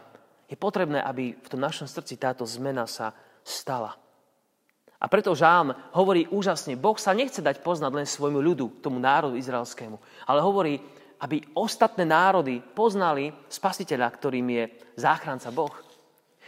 je 0.47 0.55
potrebné, 0.55 1.03
aby 1.03 1.35
v 1.35 1.51
tom 1.51 1.59
našom 1.59 1.85
srdci 1.85 2.15
táto 2.15 2.47
zmena 2.47 2.87
sa 2.87 3.11
stala. 3.43 4.06
A 4.97 5.05
preto 5.05 5.37
Žám 5.37 5.93
hovorí 5.93 6.25
úžasne, 6.25 6.73
Boh 6.73 6.97
sa 6.97 7.13
nechce 7.13 7.37
dať 7.37 7.61
poznať 7.61 7.91
len 7.93 8.07
svojmu 8.09 8.41
ľudu, 8.41 8.81
tomu 8.81 8.97
národu 8.97 9.37
izraelskému, 9.37 9.97
ale 10.25 10.39
hovorí, 10.41 10.81
aby 11.21 11.41
ostatné 11.53 12.05
národy 12.05 12.61
poznali 12.61 13.29
spasiteľa, 13.49 14.07
ktorým 14.09 14.47
je 14.49 14.63
záchranca 14.97 15.49
Boh. 15.53 15.73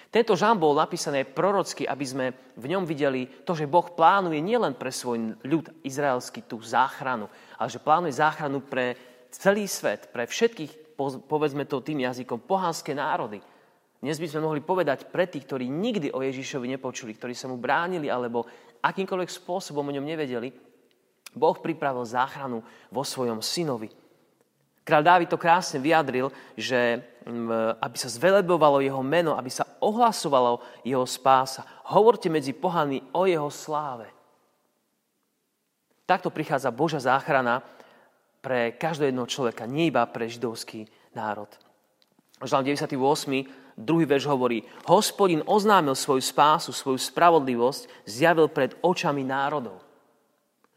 Tento 0.10 0.34
žám 0.34 0.58
bol 0.58 0.74
napísaný 0.74 1.22
prorocky, 1.30 1.86
aby 1.86 2.06
sme 2.06 2.26
v 2.58 2.66
ňom 2.74 2.82
videli 2.82 3.30
to, 3.46 3.54
že 3.54 3.70
Boh 3.70 3.86
plánuje 3.94 4.42
nielen 4.42 4.74
pre 4.74 4.90
svoj 4.90 5.38
ľud 5.46 5.70
izraelský 5.86 6.50
tú 6.50 6.58
záchranu, 6.66 7.30
ale 7.62 7.70
že 7.70 7.78
plánuje 7.78 8.18
záchranu 8.18 8.66
pre 8.66 8.98
celý 9.30 9.70
svet, 9.70 10.10
pre 10.10 10.26
všetkých, 10.26 10.98
povedzme 11.30 11.70
to 11.70 11.86
tým 11.86 12.02
jazykom, 12.02 12.42
pohanské 12.42 12.98
národy. 12.98 13.38
Dnes 14.00 14.16
by 14.16 14.28
sme 14.32 14.48
mohli 14.48 14.64
povedať 14.64 15.12
pre 15.12 15.28
tých, 15.28 15.44
ktorí 15.44 15.68
nikdy 15.68 16.16
o 16.16 16.24
Ježišovi 16.24 16.72
nepočuli, 16.72 17.12
ktorí 17.12 17.36
sa 17.36 17.52
mu 17.52 17.60
bránili 17.60 18.08
alebo 18.08 18.48
akýmkoľvek 18.80 19.28
spôsobom 19.28 19.84
o 19.84 19.96
ňom 19.96 20.08
nevedeli, 20.08 20.56
Boh 21.36 21.58
pripravil 21.60 22.08
záchranu 22.08 22.64
vo 22.90 23.04
svojom 23.04 23.44
synovi. 23.44 23.92
Král 24.88 25.06
Dávid 25.06 25.30
to 25.30 25.38
krásne 25.38 25.78
vyjadril, 25.84 26.34
že 26.58 27.04
aby 27.78 27.98
sa 28.00 28.10
zvelebovalo 28.10 28.82
jeho 28.82 29.04
meno, 29.06 29.38
aby 29.38 29.52
sa 29.52 29.68
ohlasovalo 29.84 30.64
jeho 30.82 31.06
spása. 31.06 31.62
Hovorte 31.94 32.32
medzi 32.32 32.58
pohany 32.58 33.04
o 33.14 33.30
jeho 33.30 33.52
sláve. 33.54 34.10
Takto 36.10 36.34
prichádza 36.34 36.74
Božia 36.74 36.98
záchrana 36.98 37.62
pre 38.42 38.74
každého 38.74 39.14
jednoho 39.14 39.30
človeka, 39.30 39.70
nie 39.70 39.94
iba 39.94 40.02
pre 40.10 40.26
židovský 40.26 40.90
národ. 41.14 41.52
Žalm 42.42 42.66
98 42.66 43.69
Druhý 43.80 44.04
verš 44.04 44.28
hovorí, 44.28 44.68
hospodin 44.92 45.40
oznámil 45.48 45.96
svoju 45.96 46.20
spásu, 46.20 46.76
svoju 46.76 47.00
spravodlivosť, 47.00 48.04
zjavil 48.04 48.52
pred 48.52 48.76
očami 48.84 49.24
národov. 49.24 49.80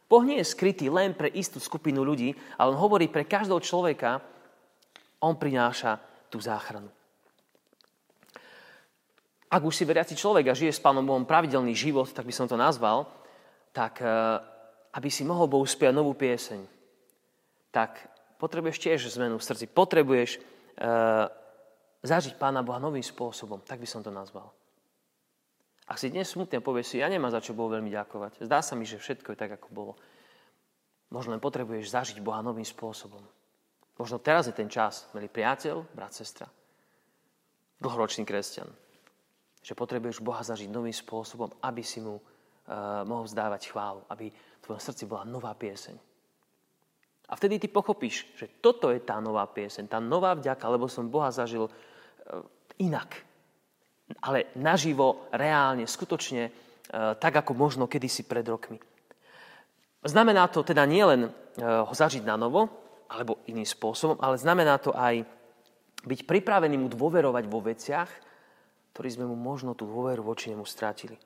Boh 0.06 0.22
nie 0.22 0.38
je 0.38 0.46
skrytý 0.46 0.86
len 0.86 1.10
pre 1.10 1.26
istú 1.26 1.58
skupinu 1.58 2.06
ľudí, 2.06 2.30
ale 2.54 2.70
on 2.70 2.78
hovorí 2.78 3.10
pre 3.10 3.26
každého 3.26 3.58
človeka, 3.58 4.22
on 5.18 5.34
prináša 5.34 5.98
tú 6.30 6.38
záchranu. 6.38 6.86
Ak 9.50 9.66
už 9.66 9.74
si 9.74 9.82
veriaci 9.82 10.14
človek 10.14 10.48
a 10.48 10.56
žije 10.56 10.70
s 10.70 10.80
Pánom 10.80 11.02
Bohom 11.02 11.26
pravidelný 11.26 11.74
život, 11.74 12.06
tak 12.14 12.22
by 12.22 12.32
som 12.32 12.46
to 12.46 12.54
nazval, 12.54 13.10
tak 13.74 13.98
eh, 13.98 14.08
aby 14.94 15.08
si 15.10 15.26
mohol 15.26 15.50
Bohu 15.50 15.66
spievať 15.66 15.96
novú 15.96 16.14
pieseň, 16.14 16.60
tak 17.74 17.98
potrebuješ 18.38 18.78
tiež 18.78 19.00
zmenu 19.18 19.40
v 19.40 19.46
srdci. 19.48 19.64
Potrebuješ 19.70 20.36
uh, 20.36 21.30
zažiť 22.02 22.34
Pána 22.36 22.66
Boha 22.66 22.82
novým 22.82 23.02
spôsobom. 23.02 23.62
Tak 23.62 23.78
by 23.78 23.88
som 23.88 24.02
to 24.02 24.10
nazval. 24.10 24.50
Ak 25.86 25.98
si 25.98 26.10
dnes 26.10 26.30
smutne 26.30 26.62
povieš 26.62 26.94
si, 26.94 26.96
ja 27.02 27.10
nemám 27.10 27.34
za 27.34 27.42
čo 27.42 27.54
Bohu 27.54 27.70
veľmi 27.70 27.90
ďakovať. 27.90 28.46
Zdá 28.46 28.62
sa 28.62 28.78
mi, 28.78 28.86
že 28.86 29.02
všetko 29.02 29.34
je 29.34 29.38
tak, 29.38 29.58
ako 29.58 29.68
bolo. 29.70 29.92
Možno 31.10 31.34
len 31.34 31.42
potrebuješ 31.42 31.92
zažiť 31.92 32.18
Boha 32.22 32.40
novým 32.40 32.64
spôsobom. 32.64 33.20
Možno 33.98 34.16
teraz 34.22 34.48
je 34.48 34.54
ten 34.56 34.70
čas, 34.72 35.06
milý 35.12 35.28
priateľ, 35.28 35.84
brat, 35.92 36.16
sestra, 36.16 36.48
dlhoročný 37.76 38.24
kresťan, 38.24 38.70
že 39.60 39.76
potrebuješ 39.76 40.24
Boha 40.24 40.40
zažiť 40.40 40.72
novým 40.72 40.94
spôsobom, 40.94 41.52
aby 41.60 41.84
si 41.84 42.00
mu 42.00 42.16
uh, 42.16 42.22
mohol 43.04 43.28
vzdávať 43.28 43.68
chválu, 43.68 44.00
aby 44.08 44.32
v 44.32 44.62
tvojom 44.64 44.80
srdci 44.80 45.04
bola 45.04 45.28
nová 45.28 45.52
pieseň. 45.52 45.98
A 47.28 47.36
vtedy 47.36 47.60
ty 47.60 47.68
pochopíš, 47.68 48.28
že 48.36 48.48
toto 48.60 48.88
je 48.88 49.00
tá 49.00 49.20
nová 49.20 49.44
pieseň, 49.44 49.92
tá 49.92 50.00
nová 50.00 50.32
vďaka, 50.36 50.64
lebo 50.72 50.88
som 50.88 51.08
Boha 51.12 51.28
zažil 51.28 51.68
inak. 52.78 53.10
Ale 54.20 54.52
naživo, 54.58 55.30
reálne, 55.32 55.88
skutočne, 55.88 56.42
e, 56.48 56.50
tak 57.16 57.32
ako 57.32 57.56
možno 57.56 57.84
kedysi 57.88 58.28
pred 58.28 58.44
rokmi. 58.44 58.76
Znamená 60.02 60.50
to 60.50 60.66
teda 60.66 60.84
nielen 60.84 61.28
e, 61.28 61.30
ho 61.62 61.94
zažiť 61.94 62.26
na 62.26 62.36
novo, 62.36 62.68
alebo 63.12 63.44
iným 63.48 63.64
spôsobom, 63.64 64.18
ale 64.20 64.40
znamená 64.40 64.80
to 64.80 64.90
aj 64.92 65.22
byť 66.02 66.20
pripravený 66.26 66.76
mu 66.80 66.88
dôverovať 66.90 67.44
vo 67.46 67.60
veciach, 67.62 68.10
ktorý 68.92 69.08
sme 69.08 69.24
mu 69.28 69.36
možno 69.38 69.72
tú 69.72 69.88
dôveru 69.88 70.20
voči 70.24 70.52
nemu 70.52 70.66
strátili. 70.66 71.16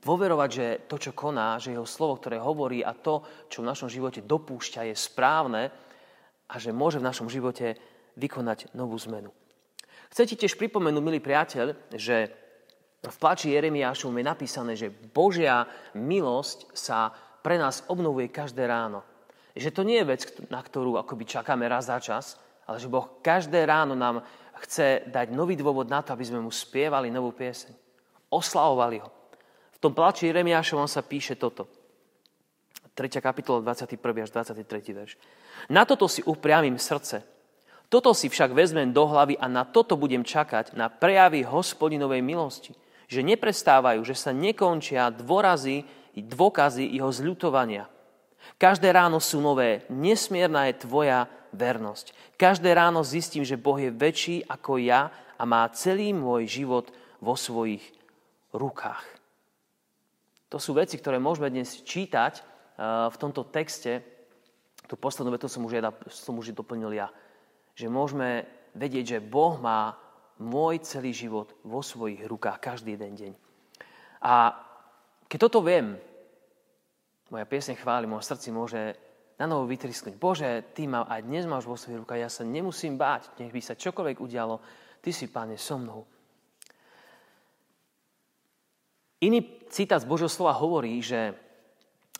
Dôverovať, 0.00 0.50
že 0.50 0.66
to, 0.88 0.96
čo 0.96 1.12
koná, 1.12 1.60
že 1.60 1.76
jeho 1.76 1.84
slovo, 1.84 2.16
ktoré 2.16 2.40
hovorí 2.40 2.80
a 2.80 2.96
to, 2.96 3.20
čo 3.52 3.60
v 3.60 3.68
našom 3.68 3.88
živote 3.92 4.24
dopúšťa, 4.24 4.88
je 4.88 4.96
správne 4.96 5.62
a 6.48 6.54
že 6.56 6.72
môže 6.72 6.98
v 6.98 7.08
našom 7.08 7.28
živote 7.28 7.76
vykonať 8.16 8.72
novú 8.72 8.96
zmenu. 8.96 9.30
Chcem 10.10 10.26
ti 10.26 10.36
tiež 10.36 10.58
pripomenúť, 10.58 11.02
milý 11.02 11.22
priateľ, 11.22 11.94
že 11.94 12.30
v 13.00 13.16
plači 13.16 13.54
Jeremiášov 13.54 14.12
je 14.12 14.26
napísané, 14.26 14.72
že 14.76 14.92
Božia 14.92 15.64
milosť 15.96 16.74
sa 16.76 17.14
pre 17.40 17.56
nás 17.56 17.86
obnovuje 17.88 18.28
každé 18.28 18.68
ráno. 18.68 19.00
Že 19.56 19.70
to 19.72 19.82
nie 19.86 19.98
je 20.02 20.10
vec, 20.10 20.20
na 20.52 20.60
ktorú 20.60 21.00
akoby 21.00 21.24
čakáme 21.24 21.64
raz 21.64 21.88
za 21.88 21.96
čas, 22.02 22.36
ale 22.68 22.76
že 22.76 22.92
Boh 22.92 23.18
každé 23.24 23.64
ráno 23.64 23.96
nám 23.96 24.22
chce 24.66 25.08
dať 25.08 25.32
nový 25.32 25.56
dôvod 25.56 25.88
na 25.88 26.04
to, 26.04 26.12
aby 26.12 26.28
sme 26.28 26.44
mu 26.44 26.52
spievali 26.52 27.08
novú 27.08 27.32
pieseň. 27.32 27.72
Oslavovali 28.30 29.00
ho. 29.00 29.08
V 29.74 29.78
tom 29.80 29.96
plači 29.96 30.28
Jeremiášovom 30.28 30.86
sa 30.86 31.00
píše 31.00 31.40
toto. 31.40 31.66
3. 32.92 33.16
kapitola 33.24 33.64
21. 33.64 33.96
až 33.96 34.30
23. 34.30 34.68
verš. 34.92 35.16
Na 35.72 35.88
toto 35.88 36.04
si 36.04 36.20
upriamím 36.20 36.76
srdce. 36.76 37.39
Toto 37.90 38.14
si 38.14 38.30
však 38.30 38.54
vezmem 38.54 38.94
do 38.94 39.02
hlavy 39.02 39.34
a 39.34 39.50
na 39.50 39.66
toto 39.66 39.98
budem 39.98 40.22
čakať, 40.22 40.78
na 40.78 40.86
prejavy 40.86 41.42
hospodinovej 41.42 42.22
milosti. 42.22 42.72
Že 43.10 43.34
neprestávajú, 43.34 44.06
že 44.06 44.14
sa 44.14 44.30
nekončia 44.30 45.10
dôrazy, 45.10 45.82
dôkazy 46.14 46.86
jeho 46.86 47.10
zľutovania. 47.10 47.90
Každé 48.62 48.94
ráno 48.94 49.18
sú 49.18 49.42
nové, 49.42 49.82
nesmierna 49.90 50.70
je 50.70 50.86
tvoja 50.86 51.26
vernosť. 51.50 52.38
Každé 52.38 52.70
ráno 52.72 53.02
zistím, 53.02 53.42
že 53.42 53.58
Boh 53.58 53.76
je 53.76 53.90
väčší 53.90 54.46
ako 54.46 54.78
ja 54.78 55.10
a 55.34 55.42
má 55.42 55.66
celý 55.74 56.14
môj 56.14 56.46
život 56.46 56.94
vo 57.18 57.34
svojich 57.34 57.82
rukách. 58.54 59.02
To 60.50 60.58
sú 60.58 60.74
veci, 60.78 60.98
ktoré 60.98 61.18
môžeme 61.18 61.50
dnes 61.50 61.82
čítať 61.82 62.38
eh, 62.38 62.42
v 63.10 63.16
tomto 63.18 63.46
texte. 63.50 64.02
Tu 64.86 64.94
poslednú 64.98 65.34
vetu 65.34 65.46
som 65.46 65.62
už, 65.66 65.78
jeda, 65.78 65.90
som 66.10 66.34
už 66.38 66.54
doplnil 66.54 66.94
ja. 66.94 67.10
Že 67.80 67.88
môžeme 67.88 68.44
vedieť, 68.76 69.16
že 69.16 69.24
Boh 69.24 69.56
má 69.56 69.96
môj 70.36 70.84
celý 70.84 71.16
život 71.16 71.56
vo 71.64 71.80
svojich 71.80 72.28
rukách 72.28 72.60
každý 72.60 73.00
jeden 73.00 73.16
deň. 73.16 73.32
A 74.20 74.52
keď 75.24 75.48
toto 75.48 75.64
viem, 75.64 75.96
moja 77.32 77.48
piesne 77.48 77.80
chváli, 77.80 78.04
môj 78.04 78.20
srdci 78.20 78.52
môže 78.52 79.00
na 79.40 79.48
novo 79.48 79.64
vytrisknúť. 79.64 80.20
Bože, 80.20 80.76
Ty 80.76 80.84
ma 80.92 81.00
aj 81.08 81.24
dnes 81.24 81.48
máš 81.48 81.64
vo 81.64 81.80
svojich 81.80 82.04
rukách, 82.04 82.20
ja 82.20 82.28
sa 82.28 82.44
nemusím 82.44 83.00
báť, 83.00 83.32
nech 83.40 83.48
by 83.48 83.60
sa 83.64 83.72
čokoľvek 83.72 84.20
udialo, 84.20 84.60
Ty 85.00 85.10
si, 85.16 85.32
Pane, 85.32 85.56
so 85.56 85.80
mnou. 85.80 86.04
Iný 89.24 89.64
citát 89.72 90.00
z 90.00 90.08
Božieho 90.08 90.28
slova 90.28 90.52
hovorí, 90.56 91.00
že 91.00 91.32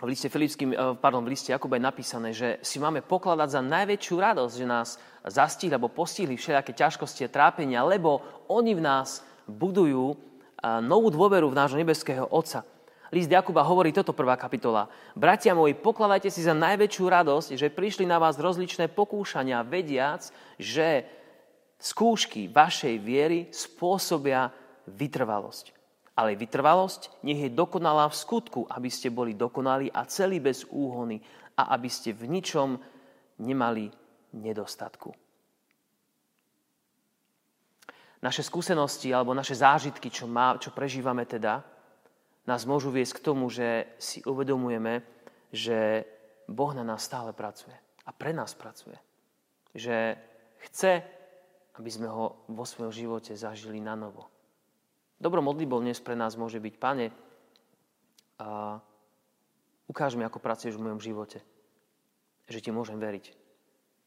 v 0.01 0.09
liste, 0.09 0.33
Filipským, 0.33 0.73
eh, 0.73 0.77
pardon, 0.97 1.21
v 1.21 1.37
liste 1.37 1.53
Jakuba 1.53 1.77
je 1.77 1.85
napísané, 1.85 2.29
že 2.33 2.57
si 2.65 2.81
máme 2.81 3.05
pokladať 3.05 3.49
za 3.53 3.61
najväčšiu 3.61 4.17
radosť, 4.17 4.55
že 4.57 4.67
nás 4.69 4.89
zastihli 5.27 5.77
alebo 5.77 5.93
postihli 5.93 6.37
všelijaké 6.37 6.73
ťažkosti 6.73 7.27
a 7.27 7.33
trápenia, 7.33 7.85
lebo 7.85 8.25
oni 8.49 8.77
v 8.77 8.85
nás 8.85 9.25
budujú 9.45 10.15
eh, 10.15 10.81
novú 10.81 11.13
dôveru 11.13 11.51
v 11.53 11.59
nášho 11.59 11.81
nebeského 11.81 12.29
Otca. 12.29 12.65
List 13.11 13.27
Jakuba 13.27 13.67
hovorí 13.67 13.91
toto 13.91 14.15
prvá 14.15 14.39
kapitola. 14.39 14.87
Bratia 15.19 15.51
moji, 15.51 15.75
pokladajte 15.75 16.31
si 16.31 16.47
za 16.47 16.55
najväčšiu 16.55 17.05
radosť, 17.11 17.49
že 17.59 17.75
prišli 17.75 18.07
na 18.07 18.23
vás 18.23 18.39
rozličné 18.39 18.87
pokúšania, 18.87 19.67
vediac, 19.67 20.31
že 20.55 21.11
skúšky 21.83 22.47
vašej 22.47 22.95
viery 23.03 23.51
spôsobia 23.51 24.55
vytrvalosť 24.87 25.81
ale 26.21 26.37
vytrvalosť 26.37 27.25
nech 27.25 27.49
je 27.49 27.57
dokonalá 27.57 28.05
v 28.13 28.21
skutku, 28.21 28.69
aby 28.69 28.93
ste 28.93 29.09
boli 29.09 29.33
dokonali 29.33 29.89
a 29.89 30.05
celí 30.05 30.37
bez 30.37 30.69
úhony 30.69 31.17
a 31.57 31.73
aby 31.73 31.89
ste 31.89 32.13
v 32.13 32.29
ničom 32.29 32.77
nemali 33.41 33.89
nedostatku. 34.35 35.15
Naše 38.21 38.45
skúsenosti 38.45 39.09
alebo 39.17 39.33
naše 39.33 39.57
zážitky, 39.57 40.13
čo, 40.13 40.29
má, 40.29 40.61
čo 40.61 40.77
prežívame 40.77 41.25
teda, 41.25 41.65
nás 42.45 42.69
môžu 42.69 42.93
viesť 42.93 43.17
k 43.17 43.25
tomu, 43.25 43.49
že 43.49 43.89
si 43.97 44.21
uvedomujeme, 44.29 45.01
že 45.55 46.05
Boh 46.45 46.73
na 46.77 46.85
nás 46.85 47.07
stále 47.07 47.33
pracuje. 47.33 47.73
A 48.05 48.11
pre 48.13 48.37
nás 48.37 48.53
pracuje. 48.53 48.99
Že 49.73 50.19
chce, 50.69 51.01
aby 51.81 51.91
sme 51.91 52.13
ho 52.13 52.45
vo 52.51 52.65
svojom 52.69 52.93
živote 52.93 53.33
zažili 53.33 53.81
na 53.81 53.97
novo. 53.97 54.29
Dobro 55.21 55.41
modlitbou 55.41 55.81
dnes 55.81 56.01
pre 56.01 56.17
nás 56.17 56.37
môže 56.37 56.61
byť, 56.61 56.75
Pane, 56.81 57.07
a 58.41 58.81
ukáž 59.85 60.17
mi, 60.17 60.25
ako 60.25 60.41
pracuješ 60.41 60.81
v 60.81 60.85
mojom 60.89 61.01
živote. 61.01 61.45
Že 62.49 62.59
ti 62.65 62.71
môžem 62.73 62.97
veriť. 62.97 63.40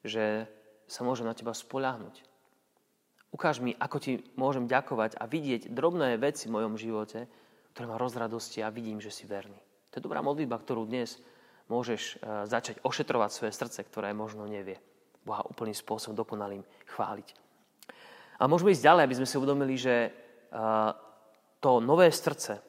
Že 0.04 0.48
sa 0.88 1.02
môžem 1.08 1.26
na 1.26 1.36
teba 1.36 1.56
spoľahnúť. 1.56 2.22
Ukáž 3.34 3.63
mi, 3.63 3.74
ako 3.74 3.98
ti 3.98 4.22
môžem 4.38 4.70
ďakovať 4.70 5.18
a 5.18 5.26
vidieť 5.26 5.74
drobné 5.74 6.22
veci 6.22 6.46
v 6.46 6.56
mojom 6.60 6.78
živote, 6.78 7.26
ktoré 7.74 7.89
ma 7.89 7.98
rozradosti 7.98 8.62
a 8.62 8.70
vidím, 8.70 9.02
že 9.02 9.10
si 9.10 9.26
verný. 9.26 9.58
To 9.89 9.98
je 9.98 10.06
dobrá 10.06 10.22
modlitba, 10.22 10.62
ktorú 10.62 10.86
dnes 10.86 11.18
môžeš 11.66 12.02
e, 12.02 12.46
začať 12.46 12.84
ošetrovať 12.86 13.30
svoje 13.34 13.54
srdce, 13.58 13.80
ktoré 13.89 14.13
možno 14.13 14.46
nevie. 14.46 14.78
Boha 15.26 15.42
úplným 15.50 15.74
spôsobom 15.74 16.13
dokonalým 16.13 16.62
chváliť. 16.94 17.28
A 18.38 18.46
môžeme 18.46 18.76
ísť 18.76 18.86
ďalej, 18.86 19.04
aby 19.08 19.18
sme 19.18 19.30
si 19.30 19.39
uvedomili, 19.39 19.76
že 19.80 19.96
to 21.63 21.80
nové 21.80 22.12
srdce, 22.12 22.60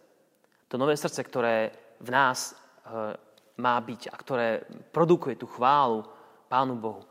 to 0.68 0.78
nové 0.78 0.96
srdce, 0.96 1.20
ktoré 1.20 1.70
v 2.00 2.08
nás 2.10 2.50
e, 2.50 2.54
má 3.60 3.76
byť 3.78 4.08
a 4.10 4.14
ktoré 4.16 4.48
produkuje 4.94 5.36
tú 5.36 5.46
chválu 5.50 6.06
Pánu 6.48 6.78
Bohu, 6.78 7.02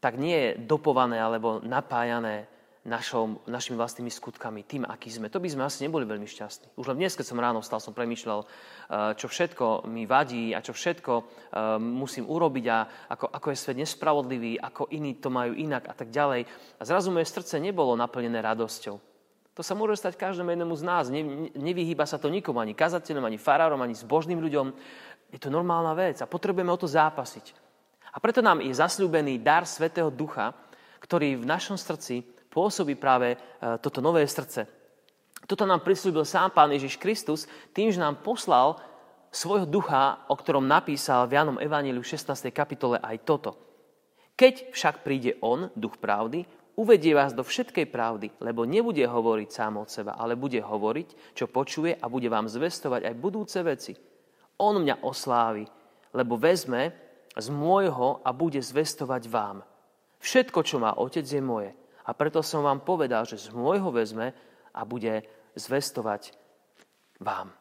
tak 0.00 0.20
nie 0.20 0.36
je 0.36 0.50
dopované 0.64 1.20
alebo 1.20 1.60
napájané 1.64 2.46
našom, 2.86 3.42
našimi 3.50 3.74
vlastnými 3.74 4.08
skutkami, 4.08 4.62
tým, 4.62 4.86
aký 4.86 5.10
sme. 5.10 5.26
To 5.28 5.42
by 5.42 5.50
sme 5.50 5.66
asi 5.66 5.82
neboli 5.82 6.06
veľmi 6.06 6.24
šťastní. 6.24 6.78
Už 6.78 6.94
len 6.94 7.02
dnes, 7.02 7.18
keď 7.18 7.26
som 7.26 7.42
ráno 7.42 7.58
vstal, 7.58 7.82
som 7.82 7.90
premýšľal, 7.90 8.40
e, 8.40 8.46
čo 9.18 9.26
všetko 9.26 9.90
mi 9.90 10.06
vadí 10.06 10.54
a 10.54 10.62
čo 10.62 10.70
všetko 10.70 11.12
e, 11.18 11.22
musím 11.82 12.30
urobiť 12.30 12.64
a 12.70 12.78
ako, 13.10 13.26
ako 13.26 13.46
je 13.50 13.58
svet 13.58 13.76
nespravodlivý, 13.82 14.62
ako 14.62 14.86
iní 14.94 15.18
to 15.18 15.28
majú 15.34 15.52
inak 15.58 15.90
a 15.90 15.94
tak 15.98 16.14
ďalej. 16.14 16.46
A 16.78 16.82
zrazu 16.86 17.10
moje 17.10 17.26
srdce 17.26 17.58
nebolo 17.58 17.98
naplnené 17.98 18.38
radosťou. 18.38 18.96
To 19.56 19.62
sa 19.64 19.74
môže 19.74 19.98
stať 19.98 20.20
každému 20.20 20.52
jednému 20.52 20.74
z 20.78 20.84
nás. 20.86 21.04
Ne, 21.10 21.50
nevyhýba 21.58 22.06
sa 22.06 22.22
to 22.22 22.30
nikomu, 22.30 22.62
ani 22.62 22.76
kazateľom, 22.76 23.26
ani 23.26 23.40
farárom, 23.40 23.82
ani 23.82 23.98
zbožným 23.98 24.38
ľuďom. 24.38 24.66
Je 25.34 25.40
to 25.42 25.50
normálna 25.50 25.90
vec 25.96 26.22
a 26.22 26.30
potrebujeme 26.30 26.70
o 26.70 26.78
to 26.78 26.86
zápasiť. 26.86 27.65
A 28.16 28.18
preto 28.18 28.40
nám 28.40 28.64
je 28.64 28.72
zasľúbený 28.72 29.44
dar 29.44 29.68
Svetého 29.68 30.08
Ducha, 30.08 30.56
ktorý 31.04 31.36
v 31.36 31.44
našom 31.44 31.76
srdci 31.76 32.24
pôsobí 32.48 32.96
práve 32.96 33.36
e, 33.36 33.38
toto 33.84 34.00
nové 34.00 34.24
srdce. 34.24 34.64
Toto 35.44 35.68
nám 35.68 35.84
prislúbil 35.84 36.24
sám 36.24 36.48
Pán 36.56 36.72
Ježiš 36.72 36.96
Kristus 36.96 37.44
tým, 37.76 37.92
že 37.92 38.00
nám 38.00 38.24
poslal 38.24 38.80
svojho 39.28 39.68
ducha, 39.68 40.24
o 40.32 40.34
ktorom 40.34 40.64
napísal 40.64 41.28
v 41.28 41.36
Janom 41.36 41.60
Evangeliu 41.60 42.00
16. 42.00 42.48
kapitole 42.56 42.96
aj 43.04 43.20
toto. 43.28 43.60
Keď 44.32 44.72
však 44.72 45.04
príde 45.04 45.36
On, 45.44 45.68
duch 45.76 46.00
pravdy, 46.00 46.48
uvedie 46.80 47.12
vás 47.12 47.36
do 47.36 47.44
všetkej 47.44 47.86
pravdy, 47.92 48.32
lebo 48.40 48.64
nebude 48.64 49.04
hovoriť 49.04 49.48
sám 49.52 49.76
od 49.76 49.92
seba, 49.92 50.16
ale 50.16 50.40
bude 50.40 50.60
hovoriť, 50.60 51.36
čo 51.36 51.52
počuje 51.52 51.92
a 51.92 52.08
bude 52.08 52.32
vám 52.32 52.48
zvestovať 52.48 53.12
aj 53.12 53.14
budúce 53.20 53.60
veci. 53.60 53.92
On 54.56 54.72
mňa 54.80 55.04
oslávi, 55.04 55.68
lebo 56.16 56.40
vezme 56.40 57.05
z 57.36 57.48
môjho 57.52 58.24
a 58.24 58.32
bude 58.32 58.58
zvestovať 58.58 59.28
vám. 59.28 59.60
Všetko, 60.18 60.60
čo 60.64 60.80
má 60.80 60.96
otec, 60.96 61.22
je 61.22 61.42
moje. 61.44 61.70
A 62.06 62.10
preto 62.16 62.40
som 62.40 62.64
vám 62.64 62.80
povedal, 62.80 63.28
že 63.28 63.36
z 63.36 63.52
môjho 63.52 63.92
vezme 63.92 64.32
a 64.72 64.80
bude 64.88 65.22
zvestovať 65.54 66.32
vám. 67.20 67.52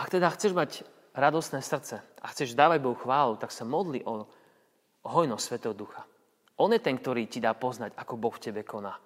Ak 0.00 0.08
teda 0.08 0.32
chceš 0.32 0.56
mať 0.56 0.70
radostné 1.12 1.60
srdce 1.60 2.00
a 2.00 2.26
chceš 2.32 2.56
dávať 2.56 2.80
Bohu 2.80 2.96
chválu, 2.96 3.36
tak 3.36 3.52
sa 3.52 3.68
modli 3.68 4.00
o 4.00 4.24
hojnosť 5.04 5.44
Svetého 5.44 5.74
Ducha. 5.76 6.02
On 6.60 6.72
je 6.72 6.80
ten, 6.80 6.96
ktorý 6.96 7.28
ti 7.28 7.40
dá 7.40 7.56
poznať, 7.56 7.96
ako 7.96 8.20
Boh 8.20 8.32
v 8.32 8.44
tebe 8.48 8.62
koná. 8.64 8.96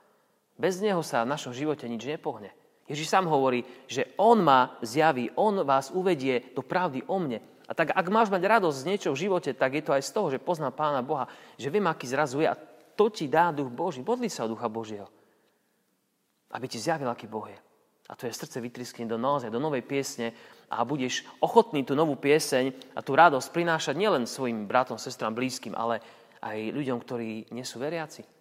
Bez 0.54 0.78
Neho 0.78 1.02
sa 1.02 1.26
v 1.26 1.32
našom 1.34 1.50
živote 1.50 1.87
nič 1.90 2.06
nepohne. 2.06 2.54
Ježiš 2.87 3.10
sám 3.10 3.26
hovorí, 3.26 3.66
že 3.90 4.14
On 4.20 4.38
ma 4.38 4.76
zjaví, 4.84 5.32
On 5.34 5.66
vás 5.66 5.90
uvedie 5.90 6.54
do 6.54 6.62
pravdy 6.62 7.02
o 7.10 7.16
mne. 7.18 7.42
A 7.64 7.72
tak 7.72 7.96
ak 7.96 8.07
máš 8.12 8.29
mať 8.29 8.44
radosť 8.44 8.77
z 8.77 8.88
niečo 8.88 9.11
v 9.12 9.20
živote, 9.24 9.50
tak 9.57 9.72
je 9.72 9.83
to 9.85 9.96
aj 9.96 10.05
z 10.05 10.11
toho, 10.12 10.29
že 10.29 10.42
pozná 10.42 10.68
Pána 10.68 11.00
Boha, 11.00 11.29
že 11.57 11.72
viem, 11.72 11.85
aký 11.88 12.05
zrazu 12.05 12.44
je 12.44 12.48
a 12.53 12.59
to 12.94 13.09
ti 13.11 13.27
dá 13.27 13.50
duch 13.50 13.72
Boží. 13.72 14.05
Modli 14.05 14.29
sa 14.29 14.44
o 14.44 14.53
ducha 14.53 14.68
Božieho. 14.68 15.09
Aby 16.55 16.70
ti 16.70 16.79
zjavil, 16.79 17.11
aký 17.11 17.27
Boh 17.27 17.48
je. 17.48 17.59
a 18.05 18.12
tvoje 18.12 18.37
srdce 18.37 18.61
vytriskne 18.61 19.09
do 19.09 19.16
naozaj 19.16 19.48
do 19.48 19.57
novej 19.57 19.81
piesne 19.81 20.37
a 20.68 20.85
budeš 20.85 21.24
ochotný 21.40 21.88
tú 21.88 21.96
novú 21.96 22.20
pieseň 22.20 22.92
a 22.92 23.00
tú 23.00 23.16
radosť 23.16 23.48
prinášať 23.48 23.96
nielen 23.96 24.29
svojim 24.29 24.68
bratom, 24.68 25.00
sestrám, 25.00 25.33
blízkym, 25.33 25.72
ale 25.72 26.05
aj 26.44 26.77
ľuďom, 26.77 27.00
ktorí 27.00 27.48
nie 27.48 27.64
sú 27.64 27.81
veriaci. 27.81 28.34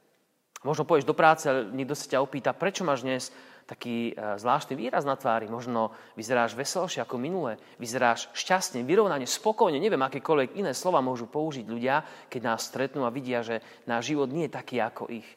Možno 0.64 0.88
pôjdeš 0.88 1.08
do 1.08 1.16
práce 1.16 1.46
niekto 1.76 1.96
sa 1.96 2.08
ťa 2.08 2.24
opýta, 2.24 2.56
prečo 2.56 2.88
máš 2.88 3.04
dnes 3.04 3.24
taký 3.68 4.12
e, 4.12 4.40
zvláštny 4.40 4.76
výraz 4.76 5.04
na 5.08 5.16
tvári. 5.16 5.48
Možno 5.48 5.96
vyzeráš 6.16 6.56
veselšie 6.56 7.04
ako 7.04 7.20
minulé, 7.20 7.60
vyzeráš 7.80 8.32
šťastne, 8.36 8.84
vyrovnane, 8.84 9.28
spokojne, 9.28 9.80
neviem, 9.80 10.00
akékoľvek 10.00 10.60
iné 10.60 10.72
slova 10.76 11.04
môžu 11.04 11.28
použiť 11.28 11.68
ľudia, 11.68 12.04
keď 12.28 12.42
nás 12.44 12.68
stretnú 12.68 13.08
a 13.08 13.12
vidia, 13.12 13.44
že 13.44 13.64
náš 13.88 14.16
život 14.16 14.32
nie 14.32 14.48
je 14.48 14.56
taký 14.56 14.80
ako 14.84 15.12
ich. 15.12 15.28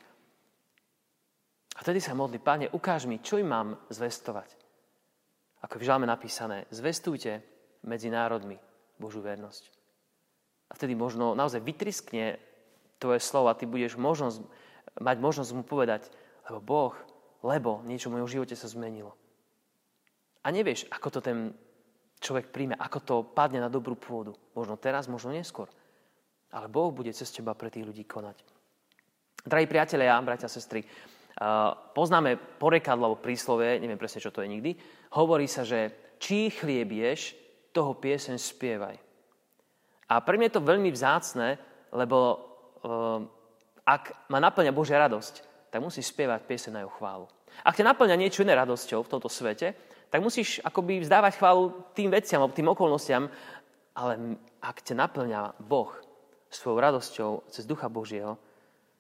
A 1.77 1.85
vtedy 1.85 2.01
sa 2.01 2.17
modli, 2.17 2.41
páne, 2.41 2.73
ukáž 2.73 3.05
mi, 3.05 3.21
čo 3.21 3.37
im 3.37 3.53
mám 3.53 3.69
zvestovať. 3.93 4.49
Ako 5.67 5.77
v 5.77 5.87
žalme 5.87 6.07
napísané, 6.09 6.65
zvestujte 6.73 7.45
medzi 7.85 8.09
národmi 8.09 8.57
Božú 8.97 9.21
vernosť. 9.21 9.75
A 10.67 10.73
vtedy 10.75 10.97
možno 10.99 11.37
naozaj 11.37 11.62
vytriskne 11.62 12.41
tvoje 12.97 13.21
slovo 13.21 13.53
a 13.53 13.59
ty 13.59 13.69
budeš 13.69 14.01
možnosť, 14.01 14.41
mať 15.00 15.16
možnosť 15.20 15.50
mu 15.56 15.62
povedať, 15.62 16.09
lebo 16.48 16.61
Boh, 16.62 16.94
lebo 17.44 17.85
niečo 17.85 18.09
v 18.09 18.18
mojom 18.20 18.28
živote 18.28 18.56
sa 18.56 18.70
zmenilo. 18.70 19.12
A 20.46 20.54
nevieš, 20.54 20.87
ako 20.88 21.09
to 21.18 21.20
ten 21.20 21.50
človek 22.22 22.54
príjme, 22.54 22.78
ako 22.78 22.98
to 23.02 23.14
padne 23.35 23.61
na 23.61 23.68
dobrú 23.68 23.98
pôdu. 23.98 24.32
Možno 24.54 24.78
teraz, 24.78 25.11
možno 25.11 25.35
neskôr. 25.35 25.68
Ale 26.54 26.70
Boh 26.70 26.94
bude 26.94 27.11
cez 27.12 27.28
teba 27.35 27.52
pre 27.52 27.68
tých 27.68 27.85
ľudí 27.85 28.06
konať. 28.06 28.38
Drahí 29.46 29.66
priatelia, 29.66 30.18
bratia 30.22 30.46
a 30.46 30.54
sestry, 30.54 30.82
poznáme 31.92 32.59
porekadlo 32.59 33.12
alebo 33.12 33.20
príslove, 33.20 33.76
neviem 33.78 34.00
presne, 34.00 34.24
čo 34.24 34.32
to 34.32 34.40
je 34.40 34.48
nikdy, 34.48 34.70
hovorí 35.14 35.44
sa, 35.44 35.62
že 35.62 35.92
čí 36.16 36.48
chlieb 36.48 36.88
ješ, 36.90 37.37
toho 37.76 37.92
pieseň 37.92 38.40
spievaj. 38.40 38.96
A 40.09 40.14
pre 40.24 40.40
mňa 40.40 40.48
je 40.48 40.56
to 40.56 40.64
veľmi 40.64 40.88
vzácne, 40.88 41.61
lebo 41.92 42.16
uh, 42.32 43.20
ak 43.87 44.29
ma 44.29 44.42
naplňa 44.42 44.75
Božia 44.75 44.99
radosť, 44.99 45.46
tak 45.70 45.79
musíš 45.79 46.11
spievať 46.11 46.42
pieseň 46.42 46.72
na 46.75 46.81
jeho 46.83 46.92
chválu. 46.99 47.31
Ak 47.62 47.79
ťa 47.79 47.94
naplňa 47.94 48.18
niečo 48.18 48.42
iné 48.42 48.59
radosťou 48.59 49.07
v 49.07 49.11
tomto 49.14 49.31
svete, 49.31 49.79
tak 50.11 50.18
musíš 50.20 50.59
akoby 50.66 51.03
vzdávať 51.03 51.38
chválu 51.38 51.70
tým 51.94 52.11
veciam, 52.11 52.42
alebo 52.42 52.59
tým 52.59 52.70
okolnostiam, 52.70 53.31
ale 53.94 54.38
ak 54.59 54.83
ťa 54.83 54.94
naplňa 54.99 55.40
Boh 55.62 55.94
svojou 56.51 56.79
radosťou 56.83 57.31
cez 57.49 57.64
Ducha 57.64 57.87
Božieho, 57.87 58.37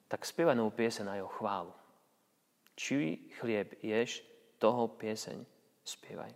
tak 0.06 0.22
spievaj 0.22 0.54
novú 0.54 0.70
pieseň 0.70 1.04
na 1.04 1.14
jeho 1.18 1.30
chválu. 1.34 1.74
Či 2.78 3.26
chlieb 3.42 3.74
ješ, 3.82 4.22
toho 4.56 4.88
pieseň 4.88 5.44
spievaj. 5.84 6.32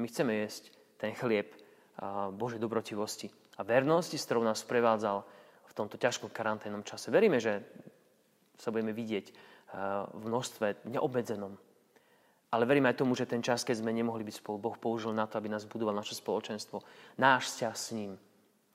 My 0.00 0.06
chceme 0.10 0.34
jesť 0.42 0.74
ten 0.98 1.14
chlieb 1.14 1.54
Božej 2.34 2.58
dobrotivosti 2.58 3.30
a 3.54 3.62
vernosti, 3.62 4.18
s 4.18 4.26
ktorou 4.26 4.42
nás 4.42 4.66
prevádzal 4.66 5.22
v 5.74 5.78
tomto 5.82 5.98
ťažkom 5.98 6.30
karanténnom 6.30 6.86
čase. 6.86 7.10
Veríme, 7.10 7.42
že 7.42 7.66
sa 8.54 8.70
budeme 8.70 8.94
vidieť 8.94 9.26
v 10.14 10.22
množstve 10.22 10.86
neobmedzenom. 10.86 11.58
Ale 12.54 12.70
veríme 12.70 12.86
aj 12.94 13.02
tomu, 13.02 13.18
že 13.18 13.26
ten 13.26 13.42
čas, 13.42 13.66
keď 13.66 13.82
sme 13.82 13.90
nemohli 13.90 14.22
byť 14.22 14.38
spolu, 14.38 14.62
Boh 14.62 14.78
použil 14.78 15.10
na 15.10 15.26
to, 15.26 15.34
aby 15.42 15.50
nás 15.50 15.66
budoval 15.66 15.90
naše 15.90 16.14
spoločenstvo, 16.14 16.78
náš 17.18 17.50
vzťah 17.50 17.74
s 17.74 17.86
ním. 17.98 18.14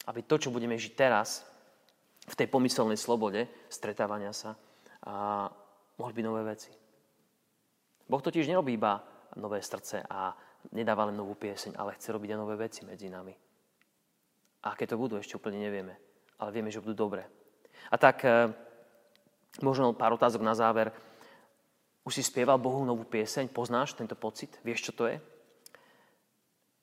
Aby 0.04 0.28
to, 0.28 0.36
čo 0.36 0.52
budeme 0.52 0.76
žiť 0.76 0.94
teraz, 1.00 1.48
v 2.28 2.36
tej 2.36 2.52
pomyselnej 2.52 3.00
slobode 3.00 3.48
stretávania 3.72 4.36
sa, 4.36 4.60
a 5.08 5.48
mohli 5.96 6.14
byť 6.20 6.26
nové 6.28 6.44
veci. 6.44 6.68
Boh 8.04 8.20
totiž 8.20 8.52
nerobí 8.52 8.76
iba 8.76 9.00
nové 9.40 9.64
srdce 9.64 10.04
a 10.04 10.36
nedáva 10.76 11.08
len 11.08 11.16
novú 11.16 11.40
pieseň, 11.40 11.80
ale 11.80 11.96
chce 11.96 12.12
robiť 12.12 12.36
aj 12.36 12.40
nové 12.44 12.60
veci 12.60 12.84
medzi 12.84 13.08
nami. 13.08 13.32
A 14.68 14.76
aké 14.76 14.84
to 14.84 15.00
budú, 15.00 15.16
ešte 15.16 15.40
úplne 15.40 15.64
nevieme. 15.64 15.96
Ale 16.40 16.56
vieme, 16.56 16.72
že 16.72 16.80
budú 16.80 16.96
dobré. 16.96 17.28
A 17.92 17.96
tak 18.00 18.24
e, 18.24 18.56
možno 19.60 19.92
pár 19.92 20.16
otázok 20.16 20.40
na 20.40 20.56
záver. 20.56 20.96
Už 22.08 22.16
si 22.16 22.24
spieval 22.24 22.58
Bohu 22.58 22.82
novú 22.88 23.04
pieseň? 23.04 23.52
Poznáš 23.52 23.94
tento 23.94 24.16
pocit? 24.16 24.56
Vieš, 24.64 24.90
čo 24.90 24.94
to 24.96 25.04
je? 25.12 25.20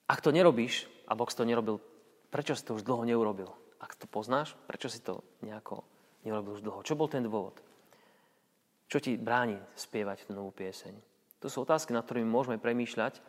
Ak 0.07 0.23
to 0.23 0.31
nerobíš, 0.31 0.87
a 1.07 1.15
Boh 1.15 1.27
to 1.27 1.43
nerobil, 1.43 1.79
prečo 2.31 2.55
si 2.55 2.63
to 2.63 2.75
už 2.75 2.83
dlho 2.83 3.03
neurobil? 3.07 3.51
Ak 3.79 3.95
to 3.95 4.07
poznáš, 4.07 4.55
prečo 4.67 4.87
si 4.87 4.99
to 5.03 5.23
nejako 5.43 5.83
nerobil 6.23 6.55
už 6.59 6.63
dlho? 6.63 6.79
Čo 6.83 6.95
bol 6.99 7.11
ten 7.11 7.23
dôvod? 7.23 7.59
Čo 8.87 9.03
ti 9.03 9.19
bráni 9.19 9.59
spievať 9.75 10.27
tú 10.27 10.31
novú 10.31 10.55
pieseň? 10.55 10.95
To 11.43 11.51
sú 11.51 11.67
otázky, 11.67 11.91
nad 11.91 12.07
ktorými 12.07 12.27
môžeme 12.27 12.55
premýšľať, 12.55 13.19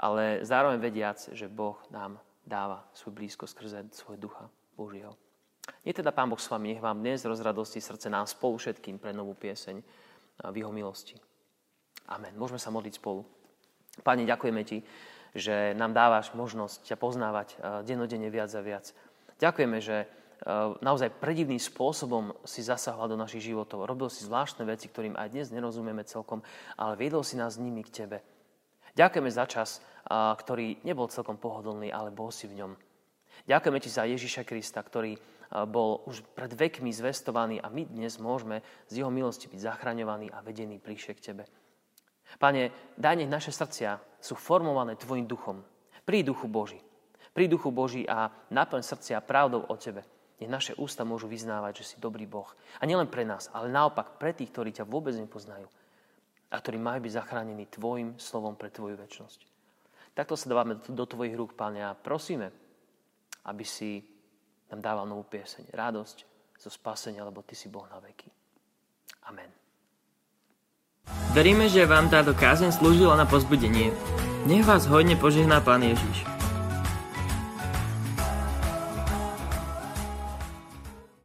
ale 0.00 0.42
zároveň 0.48 0.80
vediac, 0.80 1.20
že 1.32 1.50
Boh 1.50 1.76
nám 1.92 2.16
dáva 2.48 2.88
svoj 2.96 3.12
blízko 3.20 3.44
skrze 3.44 3.84
svoj 3.92 4.16
ducha 4.16 4.48
Božieho. 4.74 5.12
Nie 5.84 5.96
teda 5.96 6.12
Pán 6.12 6.28
Boh 6.28 6.40
s 6.40 6.50
vami, 6.52 6.74
nech 6.74 6.82
vám 6.84 7.00
dnes 7.00 7.24
rozradosti 7.24 7.80
srdce 7.80 8.10
nám 8.12 8.28
spolu 8.28 8.60
všetkým 8.60 9.00
pre 9.00 9.16
novú 9.16 9.32
pieseň 9.32 9.76
v 10.52 10.56
jeho 10.56 10.72
milosti. 10.74 11.16
Amen. 12.08 12.36
Môžeme 12.36 12.60
sa 12.60 12.72
modliť 12.72 12.94
spolu. 12.96 13.24
Pane, 14.00 14.24
ďakujeme 14.24 14.62
Ti, 14.64 14.78
že 15.36 15.76
nám 15.76 15.92
dávaš 15.92 16.32
možnosť 16.32 16.88
ťa 16.88 16.96
poznávať 16.96 17.48
denodene 17.84 18.32
viac 18.32 18.48
a 18.54 18.62
viac. 18.64 18.94
Ďakujeme, 19.38 19.78
že 19.82 20.08
naozaj 20.80 21.18
predivným 21.18 21.58
spôsobom 21.58 22.30
si 22.46 22.62
zasahoval 22.62 23.10
do 23.10 23.18
našich 23.18 23.50
životov. 23.50 23.84
Robil 23.84 24.06
si 24.06 24.22
zvláštne 24.22 24.62
veci, 24.64 24.86
ktorým 24.86 25.18
aj 25.18 25.34
dnes 25.34 25.50
nerozumieme 25.50 26.06
celkom, 26.06 26.46
ale 26.78 26.94
viedol 26.94 27.26
si 27.26 27.34
nás 27.34 27.58
nimi 27.58 27.82
k 27.82 28.06
Tebe. 28.06 28.18
Ďakujeme 28.94 29.30
za 29.34 29.44
čas, 29.50 29.82
ktorý 30.08 30.80
nebol 30.86 31.10
celkom 31.10 31.36
pohodlný, 31.36 31.90
ale 31.90 32.14
bol 32.14 32.30
si 32.30 32.46
v 32.46 32.62
ňom. 32.62 32.72
Ďakujeme 33.50 33.78
Ti 33.82 33.90
za 33.90 34.06
Ježiša 34.06 34.42
Krista, 34.46 34.78
ktorý 34.78 35.18
bol 35.48 36.04
už 36.04 36.22
pred 36.36 36.52
vekmi 36.52 36.92
zvestovaný 36.92 37.60
a 37.62 37.72
my 37.72 37.88
dnes 37.88 38.20
môžeme 38.20 38.60
z 38.88 39.00
Jeho 39.02 39.10
milosti 39.12 39.48
byť 39.48 39.60
zachraňovaní 39.60 40.28
a 40.28 40.44
vedení 40.44 40.76
bližšie 40.76 41.12
k 41.16 41.24
Tebe. 41.32 41.44
Pane, 42.36 42.94
daj 43.00 43.16
nech 43.16 43.32
naše 43.32 43.52
srdcia 43.52 44.20
sú 44.20 44.36
formované 44.36 45.00
Tvojim 45.00 45.24
duchom. 45.24 45.64
Pri 46.04 46.20
duchu 46.20 46.48
Boží. 46.48 46.80
Pri 47.32 47.48
duchu 47.48 47.72
Boží 47.72 48.04
a 48.04 48.28
naplň 48.52 48.84
srdcia 48.84 49.24
pravdou 49.24 49.64
o 49.64 49.74
Tebe 49.80 50.04
nech 50.38 50.50
naše 50.50 50.72
ústa 50.78 51.02
môžu 51.02 51.26
vyznávať, 51.26 51.82
že 51.82 51.94
si 51.94 51.96
dobrý 51.98 52.22
Boh. 52.22 52.46
A 52.78 52.86
nielen 52.86 53.10
pre 53.10 53.26
nás, 53.26 53.50
ale 53.50 53.74
naopak 53.74 54.22
pre 54.22 54.30
tých, 54.30 54.54
ktorí 54.54 54.70
ťa 54.70 54.86
vôbec 54.86 55.14
nepoznajú 55.18 55.66
a 56.48 56.54
ktorí 56.56 56.78
majú 56.78 57.04
byť 57.04 57.12
zachránení 57.12 57.66
Tvojim 57.66 58.16
slovom 58.16 58.54
pre 58.54 58.70
Tvoju 58.70 58.94
väčnosť. 58.96 59.40
Takto 60.14 60.38
sa 60.38 60.50
dávame 60.50 60.78
do 60.78 61.04
Tvojich 61.04 61.34
rúk, 61.34 61.58
Pane, 61.58 61.82
a 61.82 61.98
prosíme, 61.98 62.54
aby 63.50 63.64
si 63.66 64.02
nám 64.72 64.80
dával 64.84 65.06
novú 65.08 65.24
pieseň. 65.26 65.72
Radosť 65.72 66.18
zo 66.58 66.70
spasenia, 66.70 67.24
lebo 67.24 67.40
Ty 67.42 67.54
si 67.54 67.68
Boh 67.70 67.86
na 67.88 67.98
veky. 68.02 68.28
Amen. 69.28 69.50
Veríme, 71.32 71.68
že 71.68 71.88
vám 71.88 72.08
táto 72.12 72.36
kázeň 72.36 72.72
slúžila 72.72 73.16
na 73.16 73.24
pozbudenie. 73.24 73.92
Nech 74.44 74.64
vás 74.64 74.88
hodne 74.88 75.16
požehná 75.16 75.60
Pán 75.60 75.84
Ježiš. 75.84 76.37